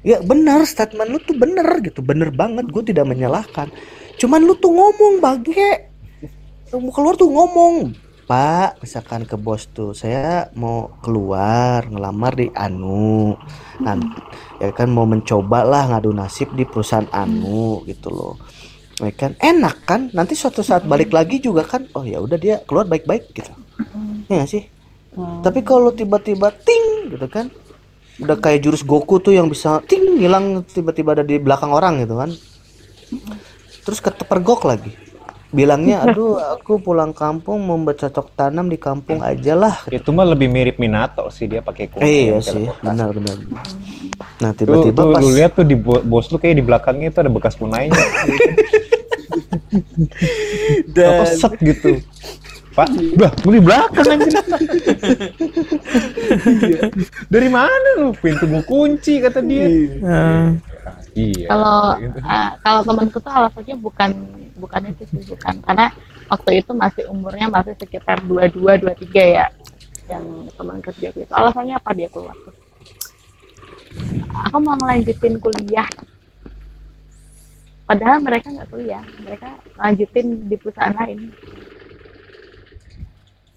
[0.04, 2.68] Ya benar, statement lu tuh bener gitu, bener banget.
[2.68, 3.72] Gue tidak menyalahkan.
[4.20, 5.88] Cuman lu tuh ngomong bage,
[6.76, 7.96] mau keluar tuh ngomong.
[8.24, 13.36] Pak, misalkan ke bos tuh, saya mau keluar ngelamar di Anu,
[13.80, 14.16] Nan-
[14.60, 18.40] ya kan mau mencoba lah ngadu nasib di perusahaan Anu gitu loh.
[18.96, 22.64] Ya kan enak kan, nanti suatu saat balik lagi juga kan, oh ya udah dia
[22.64, 23.52] keluar baik-baik gitu,
[24.30, 24.72] ya sih?
[25.44, 27.52] Tapi kalau tiba-tiba ting gitu kan,
[28.16, 32.14] udah kayak jurus Goku tuh yang bisa ting hilang tiba-tiba ada di belakang orang gitu
[32.14, 32.30] kan,
[33.82, 34.92] terus keterpergok lagi.
[35.50, 39.86] Bilangnya, aduh aku pulang kampung mau bercocok tanam di kampung aja lah.
[39.86, 42.82] itu mah lebih mirip Minato sih dia pakai kuda Eh, iya sih, teleportasi.
[42.82, 43.36] benar-benar.
[44.42, 47.06] Nah Tuh, tiba-tiba tuh, pas lu lihat tuh di bo- bos lu kayak di belakangnya
[47.06, 47.94] itu ada bekas kunainya
[50.90, 52.02] dan apa set gitu
[52.74, 54.34] Pak, bah, lu di belakang anjir.
[57.32, 58.10] Dari mana lu?
[58.18, 59.66] Pintu gua kunci kata dia.
[59.70, 60.48] Eh,
[61.14, 61.46] Iya.
[61.46, 62.18] kalau gitu.
[62.26, 64.10] ah, kalau temanku tuh alasannya bukan
[64.58, 65.86] bukan itu sih bukan karena
[66.26, 69.46] waktu itu masih umurnya masih sekitar 22 23 ya
[70.10, 70.24] yang
[70.58, 72.54] teman kerja itu alasannya apa dia keluar tuh
[74.34, 75.86] aku mau ngelanjutin kuliah
[77.86, 79.48] padahal mereka nggak kuliah mereka
[79.78, 81.30] lanjutin di perusahaan lain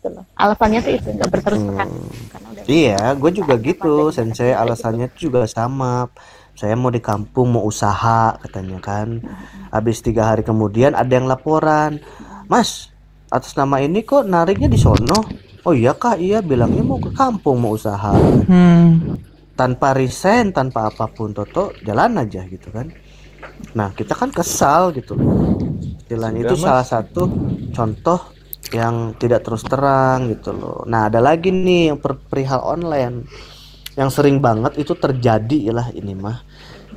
[0.07, 0.25] Gitu loh.
[0.39, 1.91] alasannya sih itu nggak berterus terang
[2.31, 4.11] karena udah Iya, gue juga gitu.
[4.11, 6.11] Sensei alasannya tuh juga sama.
[6.51, 9.23] Saya mau di kampung mau usaha katanya kan.
[9.71, 12.03] Habis tiga hari kemudian ada yang laporan,
[12.51, 12.91] Mas,
[13.31, 15.23] atas nama ini kok nariknya di sono.
[15.63, 18.15] Oh iya kak, iya bilangnya mau ke kampung mau usaha.
[18.15, 19.15] hmm.
[19.57, 22.91] Tanpa resign, tanpa apa pun, Toto jalan aja gitu kan.
[23.73, 25.15] Nah kita kan kesal gitu.
[26.07, 26.63] Jalan itu Mas.
[26.63, 27.27] salah satu
[27.75, 28.36] contoh
[28.74, 30.84] yang tidak terus terang gitu loh.
[30.88, 33.28] Nah ada lagi nih yang per- perihal online
[33.97, 36.38] yang sering banget itu terjadi lah ini mah.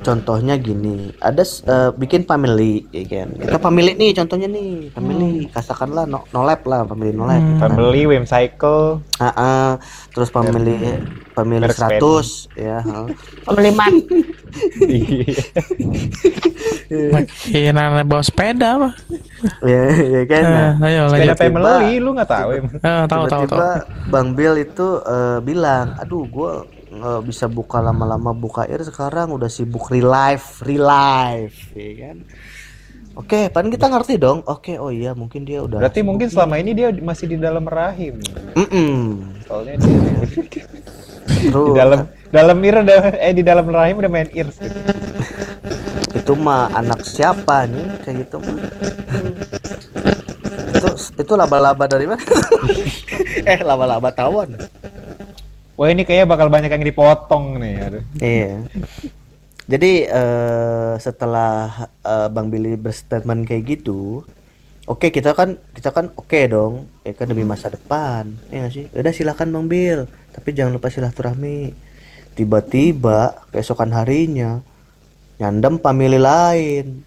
[0.01, 3.37] Contohnya gini, ada eh, bikin family, ya kan?
[3.37, 7.37] Kita family nih, contohnya nih, family, katakanlah no, no lab lah, family no lab.
[7.37, 7.45] Hmm.
[7.47, 7.69] gitu kan.
[7.71, 9.69] Family, Wim Cycle, Ah, ah.
[10.09, 10.73] terus family,
[11.31, 12.81] family Merek 100, ya.
[12.81, 13.05] ha.
[13.45, 13.93] pemeliman
[16.91, 17.07] Iya.
[17.15, 18.89] Makinan bawa sepeda apa?
[19.63, 20.43] ya, ya kan.
[20.43, 22.61] Nah, Eh, ayo Sepeda family, lu nggak tahu ya?
[22.67, 23.59] Eh, tahu tahu tahu.
[24.11, 26.51] Bang Bill itu eh, bilang, aduh gue
[26.91, 32.17] nggak bisa buka lama-lama buka air sekarang udah sibuk relive, relive, ya kan?
[33.11, 34.39] Oke, pan kita ngerti dong.
[34.47, 35.83] Oke, oh iya mungkin dia udah.
[35.83, 38.19] Berarti mungkin selama ini dia masih di dalam rahim.
[38.55, 39.19] Mm-mm.
[39.47, 39.99] Soalnya dia
[41.67, 41.99] di dalam
[42.31, 44.79] dalam ir udah eh di dalam rahim udah main ears gitu.
[46.23, 48.57] itu mah anak siapa nih kayak gitu mah.
[50.71, 50.87] itu
[51.19, 52.23] itu laba-laba dari mana?
[53.51, 54.55] eh laba-laba tawon.
[55.81, 58.05] Wah ini kayaknya bakal banyak yang dipotong nih.
[58.21, 58.69] Iya.
[59.65, 64.21] Jadi eh, setelah eh, Bang Billy berstatement kayak gitu,
[64.85, 66.85] oke kita kan kita kan oke dong.
[67.01, 68.29] Ya kan demi masa depan.
[68.53, 68.93] Ya sih?
[68.93, 69.99] Udah silakan bang Bil.
[70.29, 71.73] Tapi jangan lupa silaturahmi.
[72.37, 74.61] Tiba-tiba keesokan harinya
[75.41, 77.01] nyandem family lain.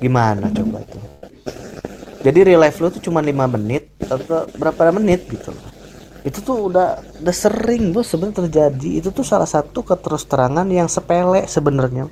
[0.00, 1.04] Gimana coba tuh?
[2.24, 5.77] Jadi real life lu tuh cuma lima menit atau berapa menit gitu loh
[6.28, 6.88] itu tuh udah
[7.24, 8.90] udah sering bos sebenarnya terjadi.
[9.00, 12.06] Itu tuh salah satu keterus terangan yang sepele sebenarnya.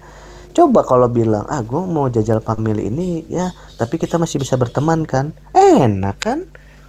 [0.56, 5.04] Coba kalau bilang ah gue mau jajal family ini ya tapi kita masih bisa berteman
[5.04, 5.36] kan?
[5.52, 6.38] Enak kan?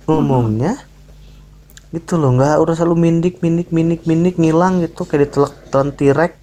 [0.07, 0.79] Ngomongnya
[1.87, 6.33] gitu loh nggak udah selalu mindik mindik mindik mindik ngilang gitu kayak ditelek telan tirek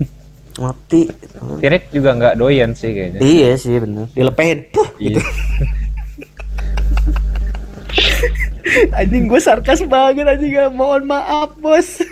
[0.64, 1.08] mati.
[1.60, 3.20] Tirek juga nggak doyan sih kayaknya.
[3.20, 4.08] iya sih bener.
[4.12, 4.58] Dilepehin.
[4.72, 5.20] Puh, Iya.
[8.92, 10.54] anjing gue sarkas banget anjing.
[10.54, 12.02] Gak mohon maaf bos.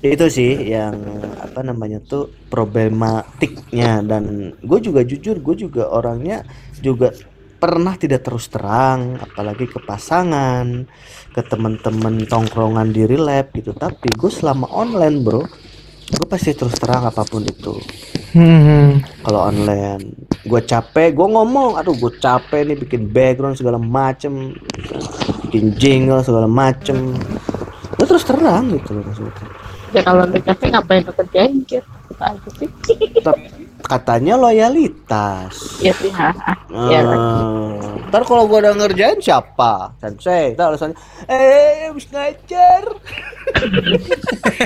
[0.00, 0.96] Itu sih yang
[1.40, 4.00] apa namanya tuh problematiknya.
[4.00, 6.44] Dan gue juga jujur gue juga orangnya
[6.80, 7.12] juga
[7.60, 10.88] pernah tidak terus terang apalagi ke pasangan
[11.36, 13.76] ke teman-teman tongkrongan di relap gitu.
[13.76, 15.44] Tapi gue selama online bro
[16.10, 17.74] gue pasti terus terang apa pun itu
[18.30, 19.02] Hmm.
[19.26, 20.14] kalau online
[20.46, 24.54] gue capek gue ngomong aduh gue capek nih bikin background segala macem
[25.50, 27.10] bikin jingle segala macem
[27.98, 29.34] gue terus terang gitu loh maksudnya
[29.90, 31.52] ya kalau lu capek ngapain lu kerjain?
[32.14, 32.70] Apa aja sih
[33.90, 36.54] katanya loyalitas ya sih ha, ha.
[36.86, 37.74] ya Eh,
[38.06, 40.94] ntar kalau gue udah ngerjain siapa sensei ntar alasannya
[41.26, 42.82] eh habis ngajar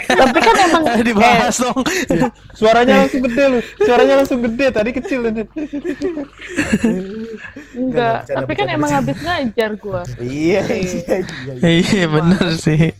[0.06, 1.80] tapi kan emang Dibahas dong.
[2.58, 3.58] Suaranya langsung gede lu.
[3.78, 4.66] Suaranya langsung gede.
[4.70, 5.42] Tadi kecil ini.
[7.74, 11.54] enggak tapi kan emang habis ngajar gua iya iya iya
[11.92, 12.92] Iya bener sih.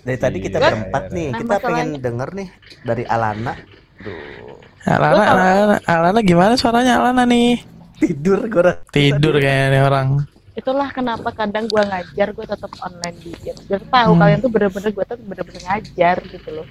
[0.00, 0.64] dari tadi kita Iya.
[0.66, 2.48] berempat nih Nah, kita pengen denger nih
[2.82, 3.52] dari Alana
[4.00, 7.60] Duh, Alana, Alana, Alana gimana suaranya Alana nih?
[7.96, 10.08] tidur gue Tidur kayaknya nih orang.
[10.50, 14.20] itulah kenapa kadang gua ngajar gua tetap online dikit biar tahu Hmm.
[14.20, 16.66] kalian tuh bener-bener gua tuh bener-bener ngajar gitu loh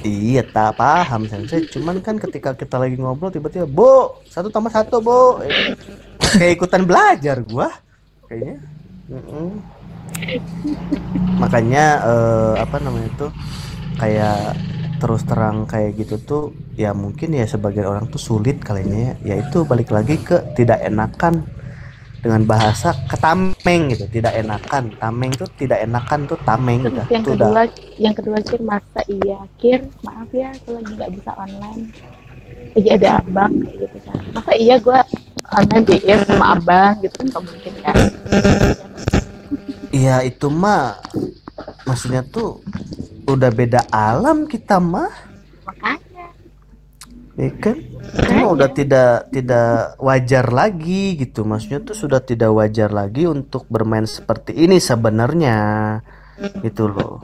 [0.00, 1.64] Iya, tak paham sensei.
[1.64, 5.72] Cuman kan ketika kita lagi ngobrol tiba-tiba, "Bu, satu tambah satu, Bu." Eh,
[6.34, 7.72] Kayak ikutan belajar gua.
[8.26, 8.56] Kayaknya.
[9.08, 9.48] Mm-mm.
[11.36, 13.30] Makanya eh, apa namanya tuh
[13.96, 14.56] kayak
[15.04, 16.42] terus terang kayak gitu tuh
[16.80, 19.36] ya mungkin ya sebagian orang tuh sulit kalinya ya.
[19.36, 21.44] Yaitu balik lagi ke tidak enakan
[22.24, 24.08] dengan bahasa ketameng gitu.
[24.08, 24.96] Tidak enakan.
[24.96, 27.62] Tameng tuh tidak enakan tuh tameng terus udah yang tuh udah kedua
[28.00, 31.82] yang kedua kir masa iya kir maaf ya aku lagi nggak bisa online.
[32.72, 34.20] Lagi ada abang gitu kan.
[34.32, 35.04] Masa iya gua
[35.52, 37.96] online DM sama abang gitu kan nggak mungkin kan?
[39.92, 40.96] Iya itu mah
[41.84, 42.64] maksudnya tuh
[43.26, 45.12] udah beda alam kita mah,
[45.64, 46.26] makanya
[47.34, 47.76] ya kan?
[48.14, 51.42] Itu mah udah tidak tidak wajar lagi gitu.
[51.42, 55.58] Maksudnya tuh sudah tidak wajar lagi untuk bermain seperti ini sebenarnya.
[56.62, 57.22] Gitu loh.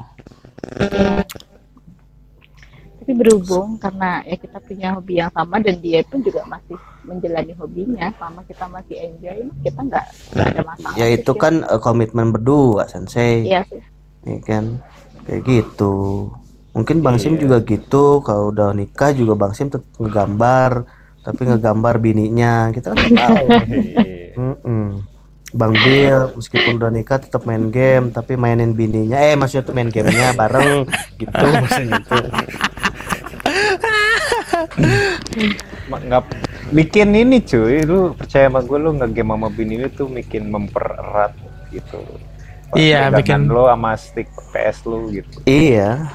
[3.01, 7.53] tapi berhubung karena ya kita punya hobi yang sama dan dia pun juga masih menjalani
[7.57, 10.05] hobinya selama kita masih enjoy kita nggak
[10.37, 13.49] ada masalah Ya itu kan eh, komitmen berdua, Sensei.
[13.49, 13.81] iya sih
[14.23, 14.85] Ya kan?
[15.27, 16.29] Kayak gitu.
[16.71, 18.23] Mungkin Bang Sim juga gitu.
[18.23, 20.87] Kalau udah nikah juga Bang Sim tetap ngegambar,
[21.27, 22.71] tapi ngegambar bininya.
[22.71, 23.47] Kita kan nggak tahu.
[24.41, 25.11] Mm-mm.
[25.51, 29.91] Bang Bill meskipun udah nikah tetap main game tapi mainin bininya eh maksudnya tuh main
[29.91, 30.87] gamenya bareng
[31.21, 32.19] gitu maksudnya gitu
[35.91, 36.23] nggak
[36.71, 41.35] bikin ini cuy lu percaya sama gue lu ngegame sama bini lu tuh bikin mempererat
[41.75, 41.99] gitu
[42.73, 45.43] Iya, bikin- lo sama stick PS lu gitu.
[45.43, 46.07] Iya